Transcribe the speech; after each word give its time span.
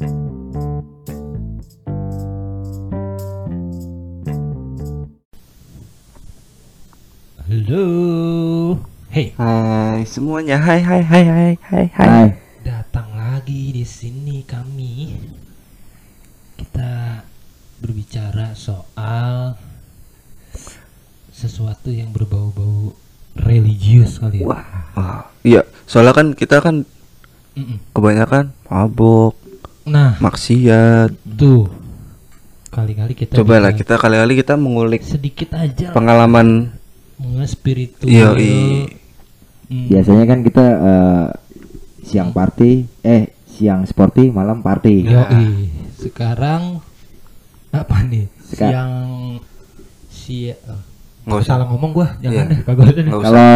Halo. 0.00 0.16
Hey, 9.12 9.36
Hai 9.36 10.00
semuanya, 10.08 10.56
hai 10.56 10.80
hai 10.80 11.04
hai 11.04 11.24
hai 11.28 11.52
hai 11.60 11.84
hai. 11.92 12.08
Hai. 12.08 12.32
datang 12.64 13.12
lagi 13.12 13.76
di 13.76 13.84
sini 13.84 14.40
kami. 14.48 15.20
Kita 16.56 17.20
berbicara 17.84 18.56
soal 18.56 19.60
sesuatu 21.28 21.92
yang 21.92 22.08
berbau-bau 22.16 22.96
religius 23.36 24.16
kali 24.16 24.48
ya. 24.48 24.48
Wah, 24.48 25.28
iya. 25.44 25.68
Soalnya 25.84 26.16
kan 26.16 26.32
kita 26.32 26.64
kan 26.64 26.88
Mm-mm. 27.52 27.84
kebanyakan 27.92 28.56
mabok, 28.72 29.36
Nah, 29.82 30.16
maksiat. 30.18 31.10
tuh. 31.32 31.68
Kali-kali 32.70 33.12
kita 33.14 33.34
Coba 33.34 33.58
lah 33.58 33.72
kita 33.72 33.96
kali-kali 33.96 34.36
kita 34.36 34.54
mengulik 34.54 35.02
sedikit 35.02 35.52
aja 35.52 35.90
pengalaman. 35.90 36.70
spiritual. 37.44 38.06
Iya, 38.06 38.28
Hmm. 39.66 39.86
Biasanya 39.86 40.24
kan 40.24 40.40
kita 40.40 40.64
eh, 40.66 41.26
siang 42.02 42.30
party, 42.30 42.90
eh 43.00 43.22
siang 43.46 43.84
sporty, 43.84 44.26
malam 44.26 44.60
party. 44.60 45.04
Yoi. 45.04 45.46
Sekarang 45.94 46.82
apa 47.70 48.02
nih? 48.02 48.26
Seka- 48.40 48.66
Siang 48.66 48.92
si 50.08 50.50
oh, 50.50 50.80
Nggak 51.22 51.38
usah. 51.38 51.50
salah 51.54 51.66
ngomong 51.68 51.90
gua, 51.92 52.18
jangan 52.18 52.44
Iya. 52.44 52.50
deh, 52.50 52.58
kagak. 52.64 52.86
Kalau 53.22 53.54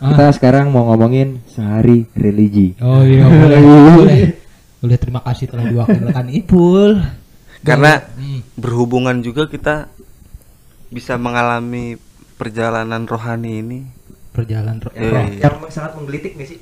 Ah. 0.00 0.08
kita 0.08 0.24
sekarang 0.34 0.66
mau 0.68 0.88
ngomongin 0.88 1.38
sehari 1.46 2.10
religi. 2.12 2.74
Oh 2.80 3.06
iya 3.06 3.22
boleh, 3.22 3.58
boleh. 3.62 4.20
Boleh 4.82 4.98
terima 4.98 5.22
kasih 5.22 5.46
telah 5.46 5.64
diwakilkan 5.64 6.26
Ipul. 6.34 6.98
Karena 7.62 8.02
Hmm. 8.10 8.42
berhubungan 8.54 9.22
juga 9.22 9.46
kita 9.46 9.86
bisa 10.88 11.14
mengalami 11.16 11.94
perjalanan 12.34 13.06
rohani 13.06 13.52
ini. 13.56 13.80
perjalanan 14.32 14.80
ro- 14.80 14.96
Iya, 14.96 15.06
roh. 15.06 15.24
iya. 15.28 15.40
Yang 15.44 15.70
sangat 15.70 15.92
menggelitik 15.92 16.32
nih 16.34 16.46
sih. 16.48 16.58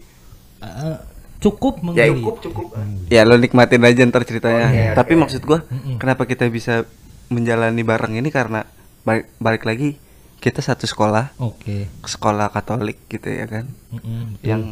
Eh, 0.61 0.97
cukup 1.39 1.79
Ya, 1.79 1.83
menggelitik. 2.11 2.19
cukup, 2.19 2.37
cukup. 2.43 2.67
Ya 3.07 3.23
lo 3.23 3.39
nikmatin 3.39 3.81
aja 3.81 4.03
ntar 4.05 4.27
ceritanya. 4.27 4.67
Oh, 4.67 4.75
iya, 4.75 4.91
Tapi 4.93 5.15
oke. 5.15 5.21
maksud 5.23 5.41
gua, 5.41 5.63
Mm-mm. 5.65 5.97
kenapa 5.97 6.27
kita 6.27 6.51
bisa 6.51 6.83
menjalani 7.29 7.81
bareng 7.81 8.13
ini 8.13 8.27
karena 8.29 8.67
balik, 9.01 9.31
balik 9.39 9.63
lagi 9.63 10.03
kita 10.37 10.59
satu 10.59 10.83
sekolah, 10.83 11.31
Oke. 11.39 11.87
sekolah 12.03 12.51
Katolik 12.51 13.07
gitu 13.07 13.31
ya 13.31 13.47
kan, 13.47 13.71
betul. 13.89 14.43
yang 14.43 14.63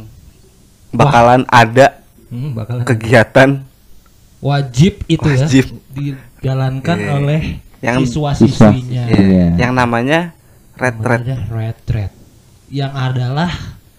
bakalan 0.91 1.47
ada 1.47 1.88
Hmm, 2.29 2.53
bakalan 2.53 2.85
kegiatan 2.85 3.49
wajib 4.39 5.03
itu 5.05 5.25
Wajib. 5.25 5.65
ya 5.65 5.77
dijalankan 5.91 6.97
Iya. 6.97 7.11
oleh 7.13 7.41
Yang- 7.79 7.99
siswa-siswinya. 8.07 9.03
ya, 9.07 9.17
Iya. 9.17 9.45
yang 9.57 9.73
namanya 9.73 10.31
red 10.75 10.95
red. 10.97 11.21
Namanya 11.21 11.37
red 11.49 11.79
red. 11.87 12.11
Yang 12.69 12.93
adalah 12.93 13.51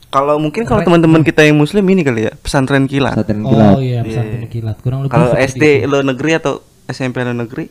Kalau 0.08 0.38
mungkin 0.38 0.66
kalau 0.66 0.82
teman-teman 0.82 1.22
kita 1.22 1.42
yang 1.42 1.54
muslim 1.54 1.86
ini 1.86 2.02
kali 2.02 2.26
ya 2.26 2.34
pesantren 2.34 2.82
kilat. 2.84 3.14
Pesantren 3.14 3.42
oh 3.42 3.48
kilat. 3.48 3.74
iya 3.78 3.90
Iya. 3.92 4.00
pesantren 4.02 4.46
kilat 4.48 4.76
kurang 4.80 5.00
lebih 5.02 5.12
Kalau 5.12 5.30
SD 5.36 5.64
lo 5.86 5.98
negeri 6.00 6.32
atau 6.34 6.54
SMP 6.84 7.22
lo 7.22 7.30
negeri 7.30 7.70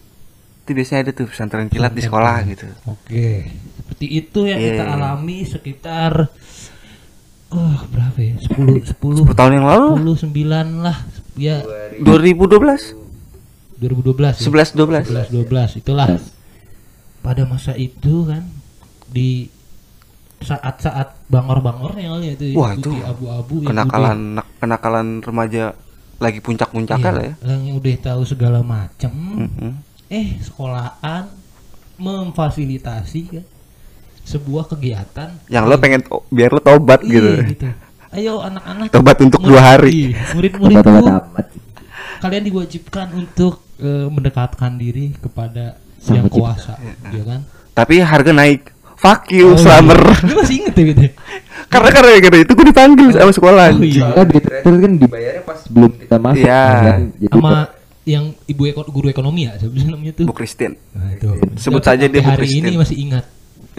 itu 0.59 0.71
biasanya 0.71 0.99
ada 1.01 1.11
tuh 1.13 1.25
pesantren 1.25 1.67
kilat 1.67 1.91
di 1.91 1.99
sekolah 1.99 2.35
gitu. 2.45 2.63
Oke, 2.85 3.43
seperti 3.75 4.05
itu 4.07 4.39
yang 4.45 4.55
kita 4.57 4.83
Iya. 4.85 4.93
alami 4.93 5.37
sekitar 5.43 6.31
oh 7.49 7.77
berapa 7.89 8.19
ya? 8.19 8.35
10 8.37 8.95
10 8.97 9.25
10 9.25 9.37
tahun 9.37 9.51
yang 9.57 9.67
lalu 9.67 10.15
10 10.15 10.29
9 10.29 10.85
lah. 10.85 10.97
Ya 11.39 11.63
2012 12.03 12.95
2012 13.79 14.43
ya. 14.43 14.43
11 14.43 14.75
12 14.75 15.29
11 15.31 15.47
12 15.47 15.79
itulah. 15.81 16.07
Pada 17.19 17.43
masa 17.43 17.75
itu 17.75 18.27
kan 18.27 18.47
di 19.09 19.49
saat-saat 20.39 21.27
bangor-bangornya 21.27 22.15
ya 22.23 22.31
itu 22.31 22.55
Wah, 22.55 22.71
ikuti 22.71 22.95
itu 22.95 23.03
abu-abu 23.03 23.55
yang 23.59 23.75
kenakalan 23.75 24.19
kenakalan 24.55 25.07
remaja 25.19 25.75
lagi 26.19 26.39
puncak-puncaknya 26.39 27.11
lah 27.11 27.23
udah, 27.23 27.27
ya. 27.27 27.33
iya, 27.43 27.55
yang 27.59 27.75
udah 27.75 27.95
tahu 27.99 28.21
segala 28.23 28.59
macam 28.63 29.11
Mhm. 29.11 29.71
eh 30.07 30.39
sekolahan 30.39 31.27
memfasilitasi 31.99 33.21
kan 33.35 33.45
sebuah 34.29 34.69
kegiatan 34.69 35.29
Yang 35.49 35.63
lo 35.65 35.75
pengen 35.75 36.01
to- 36.01 36.23
biar 36.29 36.49
lo 36.49 36.61
tobat 36.61 37.01
Iya, 37.01 37.09
gitu. 37.11 37.29
gitu. 37.49 37.67
Ayo 38.09 38.41
anak-anak 38.41 38.89
Tobat 38.89 39.17
untuk 39.19 39.41
dua 39.41 39.61
hari. 39.63 40.13
Iya, 40.13 40.33
Murid-muridku 40.33 40.89
kalian 42.19 42.43
diwajibkan 42.43 43.07
untuk 43.13 43.63
eh, 43.79 44.07
mendekatkan 44.07 44.75
diri 44.75 45.15
kepada 45.15 45.79
Sang 45.99 46.15
yang 46.15 46.27
kuasa, 46.27 46.75
ya 47.09 47.23
kan? 47.23 47.43
Tapi 47.71 47.99
harga 47.99 48.31
naik. 48.31 48.75
Fuck 48.95 49.31
you, 49.31 49.55
Oh, 49.55 49.55
slammer. 49.55 49.95
iya. 49.95 50.27
Lu 50.27 50.33
masih 50.43 50.55
inget 50.59 50.73
ya 50.75 50.83
gitu? 50.85 51.01
ya? 51.07 51.11
karena 51.71 51.89
karena 51.89 52.09
karena 52.19 52.39
itu 52.43 52.51
gue 52.51 52.65
dipanggil 52.67 53.07
sama 53.15 53.31
sekolah. 53.31 53.65
Oh, 53.71 53.79
iya. 53.79 54.11
Duit 54.27 54.43
itu 54.43 54.67
kan 54.75 54.91
dibayarnya 54.99 55.43
pas 55.47 55.59
belum 55.71 55.91
kita 55.95 56.17
masuk. 56.19 56.43
Iya. 56.43 56.63
kan? 56.83 56.99
Jadi 57.15 57.37
Sama 57.39 57.51
yang 58.03 58.25
ibu 58.43 58.63
eko- 58.65 58.89
guru 58.89 59.07
ekonomi 59.07 59.47
ya, 59.47 59.55
sebenarnya 59.55 59.91
namanya 59.95 60.13
tuh. 60.19 60.25
Bu 60.27 60.35
Christine. 60.35 60.75
Nah, 60.91 61.15
itu. 61.15 61.29
Sebut 61.55 61.79
saja 61.79 62.03
dia 62.03 62.19
Bu 62.19 62.27
hari 62.27 62.47
ini 62.51 62.75
masih 62.75 62.97
ingat. 62.99 63.23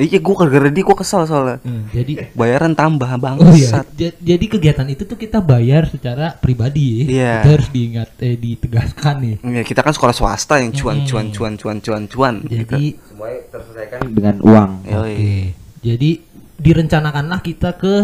Iya, 0.00 0.18
gue 0.18 0.34
gara-gara 0.34 0.68
dia 0.68 0.80
gue 0.80 0.96
kesal 0.96 1.22
soalnya. 1.24 1.60
Hmm, 1.60 1.84
jadi 1.92 2.32
Bayaran 2.32 2.72
tambah 2.72 3.04
Oh 3.36 3.52
iya, 3.52 3.84
ja- 3.92 4.16
jadi 4.16 4.44
kegiatan 4.46 4.88
itu 4.88 5.04
tuh 5.04 5.14
kita 5.14 5.38
bayar 5.38 5.84
secara 5.86 6.32
pribadi 6.32 7.04
ya. 7.04 7.04
Iya. 7.04 7.34
Itu 7.36 7.48
harus 7.52 7.68
diingat 7.68 8.08
eh 8.18 8.34
ditegaskan 8.34 9.14
nih. 9.20 9.36
Ya, 9.44 9.62
kita 9.62 9.80
kan 9.80 9.92
sekolah 9.92 10.12
swasta 10.12 10.56
yang 10.56 10.72
cuan 10.72 11.04
Mm. 11.04 11.06
cuan 11.06 11.26
cuan 11.28 11.52
cuan 11.54 11.76
cuan 11.78 12.02
cuan 12.06 12.34
gitu. 12.42 12.64
Jadi 12.64 12.96
semuanya 13.04 13.40
terselesaikan 13.50 13.98
dengan 14.08 14.36
uang. 14.40 14.70
Oke. 14.88 15.32
Jadi 15.80 16.10
direncanakanlah 16.56 17.40
kita 17.40 17.70
ke 17.74 17.94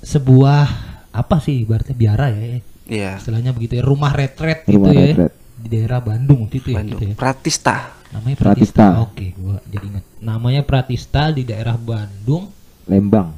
sebuah 0.00 0.64
apa 1.10 1.36
sih 1.40 1.64
ibaratnya 1.64 1.96
biara 1.96 2.28
ya. 2.28 2.60
Iya. 2.86 3.12
Istilahnya 3.18 3.50
begitu 3.50 3.76
ya, 3.76 3.82
rumah 3.82 4.12
retret 4.12 4.62
gitu 4.62 4.78
Rumah 4.78 4.92
ya. 4.92 5.26
Di 5.66 5.82
daerah 5.82 5.98
Bandung 5.98 6.46
gitu 6.46 6.70
ya, 6.70 6.78
Bandung. 6.78 7.02
gitu 7.02 7.10
ya. 7.10 7.14
Pratista. 7.18 7.76
Namanya 8.14 8.36
Pratista. 8.38 8.86
Pratista. 8.86 9.02
Oke, 9.02 9.26
gua 9.34 9.58
jadi 9.66 9.84
ingat. 9.90 10.04
Namanya 10.22 10.62
Pratista 10.62 11.22
di 11.34 11.42
daerah 11.42 11.74
Bandung. 11.74 12.54
Lembang. 12.86 13.34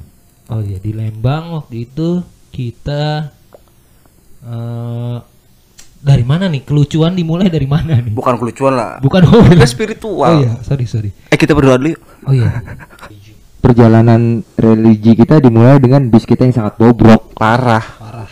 Oh 0.53 0.61
iya, 0.61 0.77
di 0.77 0.93
Lembang 0.93 1.57
waktu 1.57 1.89
itu 1.89 2.21
kita 2.53 3.33
eh 4.45 5.17
dari 5.99 6.23
mana 6.23 6.47
nih? 6.47 6.63
Kelucuan 6.63 7.17
dimulai 7.17 7.49
dari 7.49 7.65
mana 7.67 7.97
nih? 7.97 8.13
Bukan 8.13 8.37
kelucuan 8.39 8.77
lah. 8.77 8.91
Bukan 9.03 9.25
oh, 9.25 9.43
Kita 9.49 9.67
spiritual. 9.67 10.31
Oh 10.31 10.39
iya, 10.39 10.53
sorry 10.63 10.85
sorry. 10.87 11.11
Eh 11.27 11.35
kita 11.35 11.51
berdoa 11.51 11.75
dulu 11.75 11.97
yuk. 11.97 12.01
Oh 12.29 12.33
iya. 12.37 12.61
Perjalanan 13.59 14.45
religi 14.55 15.17
kita 15.17 15.41
dimulai 15.43 15.81
dengan 15.81 16.07
bis 16.07 16.23
kita 16.23 16.47
yang 16.47 16.55
sangat 16.55 16.79
bobrok. 16.79 17.35
Parah. 17.35 17.83
Parah. 17.99 18.31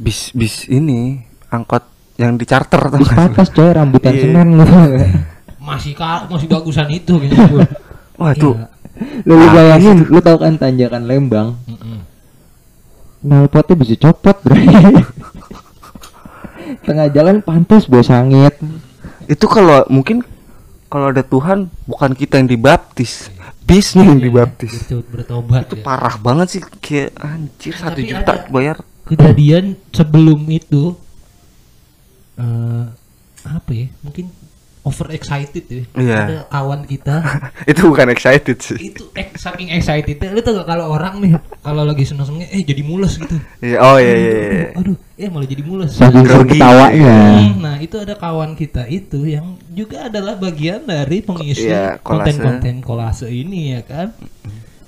Bis 0.00 0.34
bis 0.34 0.66
ini 0.66 1.22
angkot 1.52 1.91
yang 2.22 2.34
di 2.34 2.46
charter 2.46 2.78
nggak? 2.80 3.02
patas 3.10 3.50
coy 3.50 3.68
rambutan 3.68 4.12
Iya. 4.12 4.22
semen 4.24 4.48
lu. 4.54 4.64
Masih 5.58 5.92
ka 5.92 6.26
masih 6.26 6.46
bagusan 6.46 6.86
itu. 6.88 7.18
Bun. 7.18 7.66
Wah 8.16 8.30
itu 8.30 8.54
Iya. 8.54 8.66
lu, 9.22 9.34
lu 9.34 9.42
Ah, 9.42 9.52
bayangin, 9.52 9.98
lu 10.04 10.18
tau 10.18 10.36
kan 10.36 10.54
tanjakan 10.54 11.02
Lembang, 11.02 11.58
Mm-mm. 11.64 11.98
knalpotnya 13.20 13.74
bisa 13.74 13.94
copot 14.00 14.36
bro. 14.38 14.54
Tengah 16.82 17.08
jalan 17.08 17.38
pantas 17.40 17.86
bau 17.86 18.02
sangit. 18.02 18.54
itu 19.24 19.46
kalau 19.46 19.86
mungkin 19.86 20.20
kalau 20.86 21.08
ada 21.08 21.22
Tuhan 21.22 21.70
bukan 21.84 22.10
kita 22.12 22.36
yang 22.36 22.48
dibaptis, 22.48 23.30
bisnya 23.62 24.02
yang 24.04 24.18
Iya, 24.18 24.26
dibaptis. 24.28 24.72
bertobat, 24.82 25.06
bertobat 25.08 25.62
Itu 25.64 25.74
ya. 25.74 25.82
parah 25.82 26.16
banget 26.16 26.46
sih 26.50 26.62
kayak 26.76 27.10
anjir 27.16 27.72
satu 27.72 28.00
juta 28.00 28.32
bayar. 28.48 28.76
Kejadian 29.02 29.64
sebelum 29.88 30.42
itu 30.48 30.94
eh 32.34 32.84
apa 33.42 33.70
ya? 33.70 33.86
Mungkin 34.00 34.26
over 34.82 35.14
excited 35.14 35.62
ya. 35.64 35.82
Iya. 35.94 36.18
Ada 36.18 36.36
kawan 36.48 36.82
kita 36.84 37.22
itu 37.70 37.80
bukan 37.84 38.08
excited 38.08 38.58
sih. 38.58 38.74
itu 38.82 39.06
ex- 39.12 39.38
saking 39.38 39.70
excited 39.70 40.18
lu 40.26 40.40
tau 40.40 40.58
gak 40.58 40.66
kalau 40.66 40.90
orang 40.90 41.18
nih 41.18 41.32
kalau 41.60 41.82
lagi 41.82 42.02
seneng 42.02 42.26
senengnya 42.26 42.50
eh 42.50 42.62
jadi 42.62 42.82
mules 42.82 43.14
gitu 43.14 43.38
Iya, 43.60 43.78
oh 43.78 43.94
iya 43.96 44.10
iya. 44.12 44.32
iya. 44.42 44.66
aduh 44.74 44.98
eh 45.14 45.28
malah 45.28 45.46
jadi 45.46 45.62
mules 45.62 45.94
Saking 45.94 46.26
ketawanya. 46.26 47.14
Hmm, 47.14 47.62
nah 47.62 47.76
itu 47.78 47.94
ada 47.94 48.14
kawan 48.14 48.54
kita 48.54 48.90
itu 48.90 49.22
yang 49.22 49.54
juga 49.70 50.10
adalah 50.10 50.34
bagian 50.34 50.82
dari 50.82 51.22
pengisi 51.22 51.66
Iya, 51.66 51.98
kolase. 51.98 52.34
konten-konten 52.34 52.74
kolase 52.82 53.30
ini 53.30 53.72
ya 53.72 53.82
kan 53.82 54.10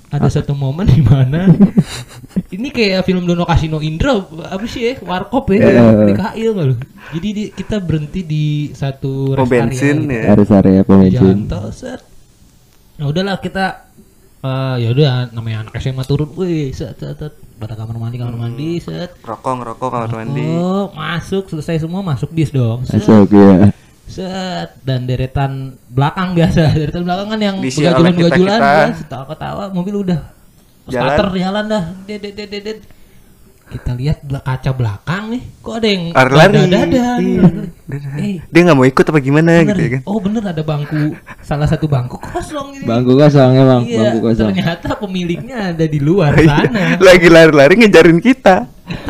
ada 0.05 0.27
satu 0.27 0.51
momen 0.53 0.87
di 0.87 0.99
mana 0.99 1.47
ini 2.47 2.67
kayak 2.67 3.01
film 3.01 3.23
Dono 3.23 3.43
Kasino 3.43 3.79
Indra 3.79 4.15
apa 4.45 4.65
sih 4.65 4.81
ya 4.83 4.93
warkop 4.99 5.49
ya 5.49 5.65
Iya. 5.65 5.83
PKI 6.05 6.41
nggak 6.49 6.65
lu 6.65 6.75
jadi 7.11 7.27
di- 7.31 7.51
kita 7.51 7.77
berhenti 7.77 8.21
di 8.21 8.45
satu 8.69 9.33
Pom 9.33 9.43
rest 9.43 9.51
area 9.51 9.63
bensin 9.63 9.95
gitu. 9.99 10.11
ya. 10.11 10.23
Harus 10.27 10.49
area 10.49 10.81
pom 10.81 10.97
bensin. 10.99 11.15
Jalan 11.15 11.39
tol 11.45 11.69
set. 11.69 12.01
Nah 12.95 13.05
udahlah 13.05 13.37
kita 13.37 13.65
eh 14.41 14.75
ya 14.77 14.89
udah 14.91 15.09
namanya 15.31 15.57
anak 15.63 15.79
SMA 15.79 16.03
turun, 16.03 16.29
wih, 16.33 16.69
set, 16.69 16.93
set, 16.95 17.15
set, 17.15 17.33
pada 17.55 17.73
kamar 17.73 17.95
mandi 17.95 18.15
kamar 18.15 18.35
mandi, 18.35 18.77
set. 18.79 19.17
Rokok 19.19 19.53
ngerokok 19.55 19.87
kamar 19.87 20.11
mandi. 20.13 20.45
Oh, 20.51 20.91
masuk 20.91 21.47
selesai 21.47 21.79
semua 21.79 22.01
masuk 22.01 22.29
bis 22.29 22.49
dong. 22.49 22.83
Set, 22.83 22.99
Masuk 22.99 23.25
ya. 23.31 23.73
set 24.05 24.69
dan 24.81 25.03
deretan 25.03 25.51
belakang 25.87 26.33
biasa, 26.33 26.61
deretan 26.73 27.03
belakang 27.03 27.27
kan 27.27 27.39
yang 27.39 27.55
begajulan-begajulan, 27.57 28.59
kita-kita. 28.59 28.85
ya, 28.85 28.93
ketawa-ketawa, 28.95 29.63
mobil 29.71 29.95
udah 30.03 30.19
Jalan. 30.87 31.09
starter 31.09 31.27
jalan 31.35 31.65
dah. 31.65 31.83
Ded, 32.05 32.21
ded, 32.23 32.49
ded. 32.51 32.79
Kita 33.65 33.97
lihat 33.97 34.21
bela- 34.21 34.45
kaca 34.45 34.71
belakang 34.71 35.33
nih, 35.33 35.41
kok 35.57 35.73
ada 35.73 35.87
yang 35.89 36.03
Lari-lari. 36.13 36.53
dada-dada. 36.53 37.05
Iya. 37.17 37.43
Eh, 38.15 38.37
Dia 38.45 38.61
nggak 38.61 38.77
mau 38.77 38.85
ikut 38.85 39.01
apa 39.03 39.17
gimana 39.19 39.49
bener 39.57 39.65
gitu 39.67 39.81
ya 39.81 39.81
ya? 39.81 39.93
kan. 39.97 40.01
Oh 40.05 40.17
bener 40.21 40.43
ada 40.45 40.61
bangku, 40.61 41.01
salah 41.41 41.65
satu 41.65 41.85
bangku 41.85 42.21
kosong 42.21 42.77
ini. 42.77 42.85
Bangku 42.85 43.17
kosong 43.17 43.51
emang, 43.51 43.81
Iya, 43.81 43.97
bangku 44.13 44.19
kosong. 44.23 44.53
ternyata 44.53 44.89
pemiliknya 44.95 45.57
ada 45.73 45.81
di 45.81 45.97
luar 45.97 46.37
Iya. 46.37 46.61
sana. 46.61 46.83
Lagi 47.01 47.27
lari-lari 47.27 47.73
ngejarin 47.75 48.19
kita. 48.21 48.55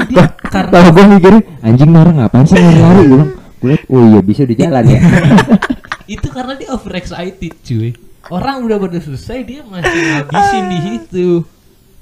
Dia 0.08 0.24
karena 0.40 0.72
Kalau 0.72 0.90
gue 0.90 1.36
anjing 1.62 1.92
orang 1.92 2.16
ngapain 2.16 2.46
sih 2.48 2.56
lari-lari 2.56 3.02
gue 3.04 3.18
bilang, 3.60 3.82
oh 3.92 4.04
iya 4.08 4.20
bisa 4.24 4.44
di 4.48 4.56
jalan 4.56 4.84
ya. 4.88 5.00
itu 6.16 6.28
karena 6.32 6.56
dia 6.56 6.72
overexcited 6.72 7.54
cuy. 7.60 7.92
Orang 8.26 8.64
udah 8.64 8.80
pada 8.80 8.98
selesai 8.98 9.40
dia 9.44 9.62
masih 9.62 9.84
ngabisin 9.84 10.64
di 10.66 10.80
situ. 10.80 11.28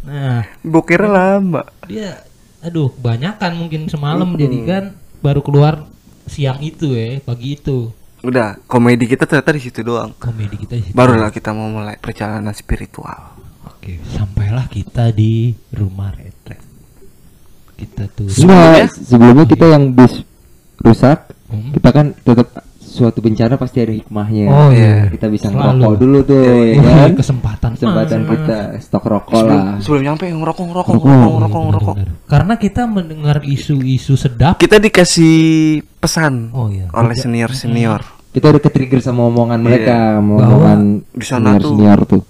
Nah, 0.03 0.43
Bukirnya 0.61 1.09
lama. 1.09 1.63
dia 1.87 2.23
aduh 2.59 2.91
kebanyakan 2.95 3.51
mungkin 3.59 3.81
semalam 3.87 4.35
jadi 4.35 4.59
kan 4.63 4.83
baru 5.19 5.43
keluar 5.43 5.83
siang 6.23 6.59
itu 6.59 6.95
ya, 6.95 7.19
pagi 7.19 7.55
itu. 7.55 7.91
Udah, 8.23 8.55
komedi 8.67 9.03
kita 9.03 9.27
ternyata 9.27 9.51
di 9.51 9.59
situ 9.59 9.83
doang. 9.83 10.15
Komedi 10.15 10.55
kita 10.55 10.79
di 10.79 10.83
situ. 10.87 10.95
Barulah 10.95 11.27
kita 11.27 11.51
mau 11.51 11.67
mulai 11.67 11.99
perjalanan 11.99 12.55
spiritual. 12.55 13.35
Oke, 13.67 13.99
sampailah 14.15 14.71
kita 14.71 15.11
di 15.11 15.51
rumah 15.75 16.15
retret. 16.15 16.63
Kita 17.75 18.07
tuh 18.07 18.31
Enggak, 18.31 18.95
sebelumnya 18.95 19.43
kita 19.43 19.65
yang 19.67 19.91
bis 19.91 20.23
rusak, 20.79 21.31
Hmm. 21.51 21.69
kita 21.69 21.89
kan 21.91 22.05
tetap 22.17 22.47
suatu 22.93 23.19
bencana 23.19 23.57
pasti 23.57 23.77
ada 23.79 23.89
hikmahnya. 23.91 24.45
Oh, 24.47 24.69
iya. 24.69 25.09
Kita 25.09 25.25
bisa 25.27 25.49
Selalu. 25.49 25.81
ngerokok 25.81 25.95
dulu 25.97 26.17
tuh, 26.21 26.37
ya 26.37 26.53
Wih, 26.53 26.77
kan? 26.77 27.11
kesempatan 27.13 27.69
Kesempatan 27.73 28.19
emas. 28.19 28.29
kita 28.31 28.57
stok 28.79 29.03
rokok 29.03 29.33
Sebelum, 29.35 29.49
lah. 29.49 29.75
sebelum 29.81 30.01
nyampe 30.03 30.23
ngerokok 30.29 30.63
ngerokok 30.63 30.93
Ngerokok. 30.93 31.09
ngerokok 31.09 31.33
ngerokok 31.33 31.61
ngerokok. 31.65 31.95
Benar. 31.97 32.09
Karena 32.23 32.53
kita 32.55 32.81
mendengar 32.85 33.37
isu-isu 33.41 34.13
sedap. 34.13 34.55
Kita 34.55 34.77
dikasih 34.77 35.35
pesan 35.95 36.53
Oh 36.53 36.69
iya. 36.69 36.85
oleh 36.91 37.13
senior 37.13 37.49
senior. 37.51 38.05
Kita 38.29 38.49
udah 38.49 38.61
ke-trigger 38.61 38.97
sama 38.99 39.25
omongan 39.25 39.57
Iya. 39.57 39.65
mereka, 39.65 39.95
sama 40.15 40.33
omongan 40.39 40.79
Di 41.09 41.25
sana 41.25 41.49
tuh. 41.55 41.73
senior 41.73 41.99
tuh. 42.03 42.21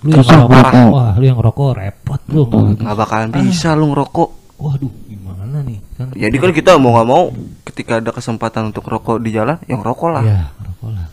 Lu 0.00 0.10
yang 0.10 0.20
ngerokok, 0.20 0.48
ngerokok. 0.48 0.88
wah 0.90 1.12
lu 1.12 1.24
yang 1.24 1.38
ngerokok 1.38 1.68
repot 1.74 2.20
lu. 2.28 2.42
Nggak 2.76 2.96
bakalan 2.96 3.28
bisa 3.32 3.72
lu 3.72 3.90
ngerokok. 3.90 4.28
Waduh, 4.54 4.92
gimana 5.04 5.60
nih? 5.60 5.78
Kan 5.94 6.06
Jadi 6.10 6.36
kan 6.36 6.50
kita 6.50 6.70
mau 6.76 6.94
nggak 6.94 7.08
mau 7.08 7.22
ketika 7.64 7.98
ada 7.98 8.10
kesempatan 8.10 8.70
untuk 8.70 8.84
rokok 8.84 9.18
di 9.18 9.30
jalan, 9.30 9.58
yang 9.64 9.80
rokok 9.80 10.10
lah. 10.10 10.22
ya 10.22 10.40
ngerokok 10.54 10.90
lah. 10.90 11.06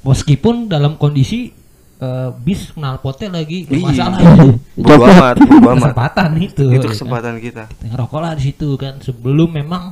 Meskipun 0.00 0.54
dalam 0.66 0.94
kondisi 0.94 1.50
eh, 1.98 2.30
bis 2.38 2.70
knalpotnya 2.72 3.34
lagi 3.34 3.66
Iya. 3.66 3.84
masalah 3.84 4.18
itu. 4.30 4.48
Bodo 4.76 5.04
amat, 5.04 5.36
bodo 5.40 5.68
amat. 5.68 5.92
kesempatan 5.92 6.30
itu. 6.38 6.64
Itu 6.64 6.72
ya 6.72 6.80
kan? 6.80 6.90
kesempatan 6.90 7.34
kita. 7.38 7.64
Kita 7.68 7.84
ngerokok 7.90 8.18
lah 8.18 8.32
di 8.32 8.42
situ 8.44 8.68
kan 8.74 8.94
sebelum 8.98 9.50
memang 9.50 9.82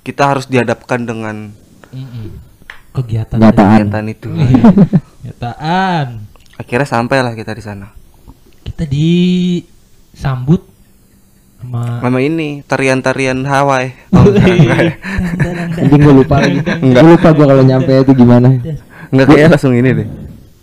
Kita 0.00 0.22
harus 0.24 0.46
dihadapkan 0.46 1.02
dengan 1.02 1.50
mm-mm, 1.90 2.26
kegiatan 2.94 3.36
Kenyataan. 3.36 3.66
kegiatan 3.82 4.04
itu. 4.06 4.28
Iya. 4.30 4.62
Kenyataan. 5.20 6.06
Akhirnya 6.56 6.86
sampailah 6.86 7.34
kita 7.34 7.50
di 7.50 7.60
sana. 7.60 7.90
Kita 8.62 8.86
disambut 8.86 10.62
sama 11.56 11.82
Sama 12.04 12.18
ini 12.20 12.60
tarian-tarian 12.62 13.38
Hawaii. 13.44 13.90
Oh, 14.16 14.22
enggak, 14.24 14.46
enggak 14.48 14.78
ya. 14.80 14.92
Anjing 15.82 16.00
gue 16.00 16.14
lupa 16.14 16.34
lagi. 16.40 16.58
Enggak. 16.62 17.00
Gue 17.02 17.10
lupa 17.16 17.28
gue 17.32 17.46
kalau 17.46 17.64
nyampe 17.64 17.92
itu 17.92 18.12
gimana. 18.14 18.48
Enggak 19.12 19.26
kayak 19.28 19.48
langsung 19.52 19.72
ini 19.74 19.90
deh. 19.92 20.08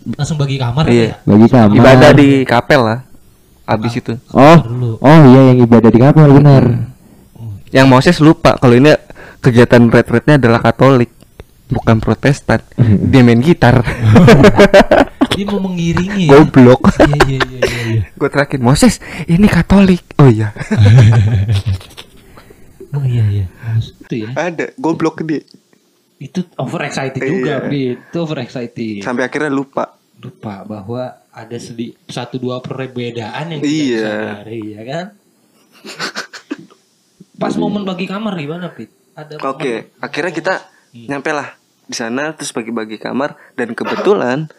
langsung 0.03 0.35
bagi 0.35 0.59
kamar 0.59 0.83
Iya. 0.91 1.05
ya. 1.05 1.15
Bagi 1.23 1.47
kamar. 1.47 1.75
Ibadah 1.79 2.11
di 2.11 2.29
kapel 2.43 2.81
lah. 2.83 2.99
Abis 3.63 3.93
itu. 3.95 4.13
Oh, 4.35 4.57
oh 4.99 5.19
iya 5.31 5.55
yang 5.55 5.63
ibadah 5.63 5.87
di 5.87 5.99
kapal 5.99 6.27
benar. 6.35 6.63
Yang 7.71 7.87
Moses 7.87 8.17
lupa 8.19 8.59
kalau 8.59 8.75
ini 8.75 8.91
kegiatan 9.39 9.79
retretnya 9.87 10.35
adalah 10.35 10.59
Katolik, 10.59 11.07
bukan 11.71 12.03
Protestan. 12.03 12.59
Dia 12.77 13.23
main 13.23 13.39
gitar. 13.39 13.79
Dia 15.33 15.45
mau 15.49 15.63
mengiringi 15.63 16.29
ya. 16.29 16.37
Goblok. 16.37 16.83
Iya 16.99 17.17
iya 17.25 17.39
iya 17.39 17.39
iya. 17.39 17.61
iya. 17.63 17.82
Gue 18.13 18.29
terakhir 18.29 18.59
Moses, 18.61 19.01
ini 19.25 19.47
Katolik. 19.47 20.03
Oh 20.17 20.29
iya. 20.29 20.53
Oh 22.93 23.01
iya 23.01 23.25
iya. 23.25 23.45
Itu 23.81 24.15
ya. 24.21 24.29
Ada 24.37 24.77
goblok 24.77 25.25
dia. 25.25 25.41
Itu 26.21 26.45
overexcited 26.61 27.17
Iya. 27.17 27.29
juga, 27.33 27.53
Bit. 27.65 27.97
Itu 28.13 28.17
overexcited. 28.21 29.01
Sampai 29.01 29.25
akhirnya 29.25 29.49
lupa. 29.49 29.97
Lupa 30.21 30.61
bahwa 30.61 31.25
ada 31.33 31.57
sedi 31.57 31.97
satu 32.05 32.37
dua 32.37 32.61
perbedaan 32.61 33.49
yang 33.49 33.61
Iya. 33.65 33.97
kita 33.97 34.13
sadari, 34.13 34.61
ya 34.77 34.81
kan? 34.85 35.05
Pas 37.33 37.57
momen 37.57 37.81
bagi 37.81 38.05
kamar 38.05 38.37
gimana, 38.37 38.69
Pit? 38.69 38.93
Ada 39.17 39.41
Oke, 39.41 39.89
akhirnya 39.97 40.29
kita 40.29 40.53
nyampe 40.93 41.33
lah 41.33 41.57
di 41.89 41.97
sana 41.97 42.29
terus 42.37 42.53
bagi-bagi 42.53 43.01
kamar 43.01 43.33
dan 43.57 43.73
kebetulan 43.73 44.53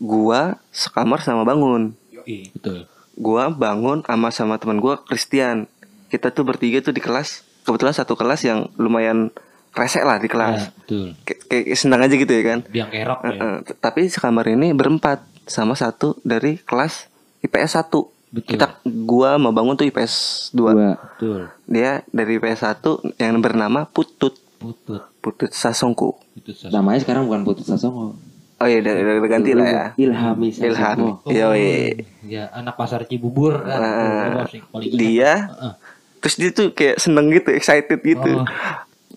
gua 0.00 0.56
sekamar 0.72 1.20
sama 1.20 1.44
bangun. 1.44 1.92
Yoi, 2.28 2.52
betul. 2.52 2.84
Gua 3.14 3.48
bangun 3.48 4.04
sama 4.04 4.28
sama 4.28 4.54
teman 4.56 4.76
gua 4.76 5.00
Christian. 5.00 5.64
Kita 6.06 6.28
tuh 6.28 6.44
bertiga 6.44 6.78
tuh 6.78 6.92
di 6.92 7.00
kelas. 7.00 7.40
Kebetulan 7.62 7.90
satu 7.90 8.14
kelas 8.14 8.40
yang 8.42 8.68
lumayan 8.76 9.32
resek 9.70 10.00
lah 10.00 10.16
di 10.16 10.24
Ya, 10.24 10.30
kelas. 10.30 10.60
betul. 10.74 11.16
Kayak 11.24 11.72
senang 11.74 12.00
aja 12.00 12.14
gitu 12.14 12.28
ya 12.28 12.44
kan. 12.46 12.58
Biang 12.64 12.88
kerok 12.88 13.20
ya. 13.22 13.30
eh, 13.30 13.56
t- 13.62 13.76
tapi 13.76 14.06
sekamar 14.06 14.44
ini 14.46 14.70
berempat 14.70 15.18
sama 15.44 15.72
satu 15.72 16.16
dari 16.22 16.56
kelas 16.58 17.08
IPS 17.40 17.80
1 17.80 18.12
Betul. 18.28 18.50
Kita 18.54 18.66
gua 18.84 19.36
mau 19.36 19.48
bangun 19.50 19.72
tuh 19.72 19.84
IPS 19.84 20.14
2 20.52 20.60
Dua. 20.68 20.90
Betul. 20.94 21.40
Dia 21.64 22.04
dari 22.06 22.36
IPS 22.36 22.60
1 22.62 23.00
yang 23.16 23.36
bernama 23.38 23.84
Putut 23.84 24.36
Putut. 24.58 25.00
Putut 25.18 25.48
Sasongku 25.48 26.12
Itu 26.34 26.52
sas- 26.52 26.68
Namanya 26.68 27.00
sekarang 27.00 27.24
bukan 27.24 27.40
Putut 27.42 27.64
Sasongo. 27.64 28.20
Oh 28.58 28.66
iya 28.66 28.82
udah, 28.82 28.90
udah, 28.92 29.14
udah 29.16 29.30
ganti 29.30 29.50
lah 29.54 29.66
ya 29.66 29.84
Sasongo. 29.94 30.66
Ilham 30.66 31.00
Oh, 31.22 31.30
Yoi. 31.30 31.94
Ya, 32.26 32.50
anak 32.50 32.74
pasar 32.74 33.06
Cibubur 33.06 33.62
kan. 33.62 33.78
Nah. 33.78 34.50
Dia 34.82 35.46
Heeh. 35.46 35.72
Terus 36.18 36.34
dia 36.34 36.50
tuh 36.50 36.74
kayak 36.74 36.98
seneng 36.98 37.30
gitu 37.30 37.54
Excited 37.54 38.02
gitu 38.02 38.32
Oh. 38.34 38.46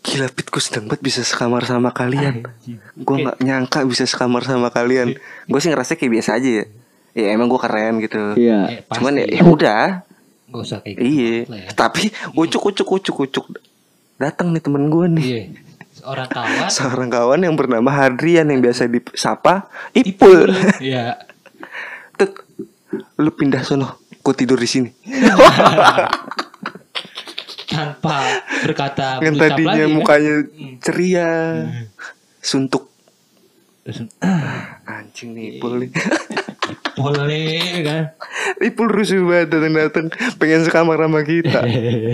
Gila 0.01 0.29
Pit 0.29 0.45
gue 0.47 0.57
seneng 0.57 0.85
banget 0.85 1.01
bisa 1.01 1.21
sekamar 1.21 1.61
sama 1.63 1.89
kalian. 1.89 2.45
Gue 2.95 3.16
nggak 3.19 3.37
nyangka 3.39 3.81
bisa 3.83 4.06
sekamar 4.06 4.42
sama 4.42 4.69
kalian 4.69 5.18
Gue 5.45 5.59
sih 5.59 5.69
ngerasa 5.69 5.94
kayak 5.94 6.11
biasa 6.11 6.37
aja 6.37 6.49
ya 6.61 6.66
Ya 7.11 7.27
emang 7.33 7.49
gue 7.49 7.57
keren 7.57 7.97
gitu 7.99 8.21
Iya. 8.35 8.59
Eh, 8.68 8.80
pasti. 8.83 8.97
Cuman 8.97 9.13
ya, 9.16 9.25
ya 9.27 9.42
udah 9.44 9.83
Nggak 10.47 10.61
usah 10.61 10.77
kayak 10.80 10.95
gitu 10.95 11.01
Iya 11.01 11.33
ya. 11.49 11.69
Tapi 11.71 12.04
ucuk 12.35 12.61
ucuk 12.68 12.87
ucuk 12.92 13.18
ucuk 13.25 13.45
Datang 14.16 14.54
nih 14.54 14.61
temen 14.61 14.85
gue 14.87 15.06
nih 15.11 15.25
Iya. 15.25 15.44
Seorang 16.01 16.27
kawan. 16.27 16.67
Seorang 16.75 17.09
kawan 17.09 17.39
yang 17.45 17.55
bernama 17.55 17.89
Hadrian 17.93 18.49
yang 18.49 18.59
biasa 18.59 18.89
disapa 18.89 19.69
Ipul. 19.93 20.49
Iya. 20.81 21.21
Tuk, 22.17 22.41
lu 23.15 23.29
pindah 23.31 23.61
sono, 23.61 24.01
ku 24.19 24.33
tidur 24.33 24.57
di 24.57 24.65
sini. 24.65 24.89
Tanpa 27.71 28.19
berkata 28.61 29.23
Yang 29.23 29.35
tadinya 29.39 29.71
lagi, 29.71 29.87
kan? 29.87 29.95
mukanya 29.95 30.33
Hmm. 30.43 30.75
ceria, 30.83 31.29
suntuk. 32.43 32.91
Terus, 33.81 34.11
Anjing 34.91 35.31
nih 35.31 35.45
Ipul 35.55 35.87
nih. 35.87 35.89
Boleh 36.98 37.83
kan. 37.86 38.04
Ipul 38.62 38.88
rusuh 38.92 39.24
banget 39.24 39.48
datang-datang 39.54 40.06
pengen 40.38 40.62
sekamar 40.66 40.98
sama 41.00 41.21
kita. 41.24 41.62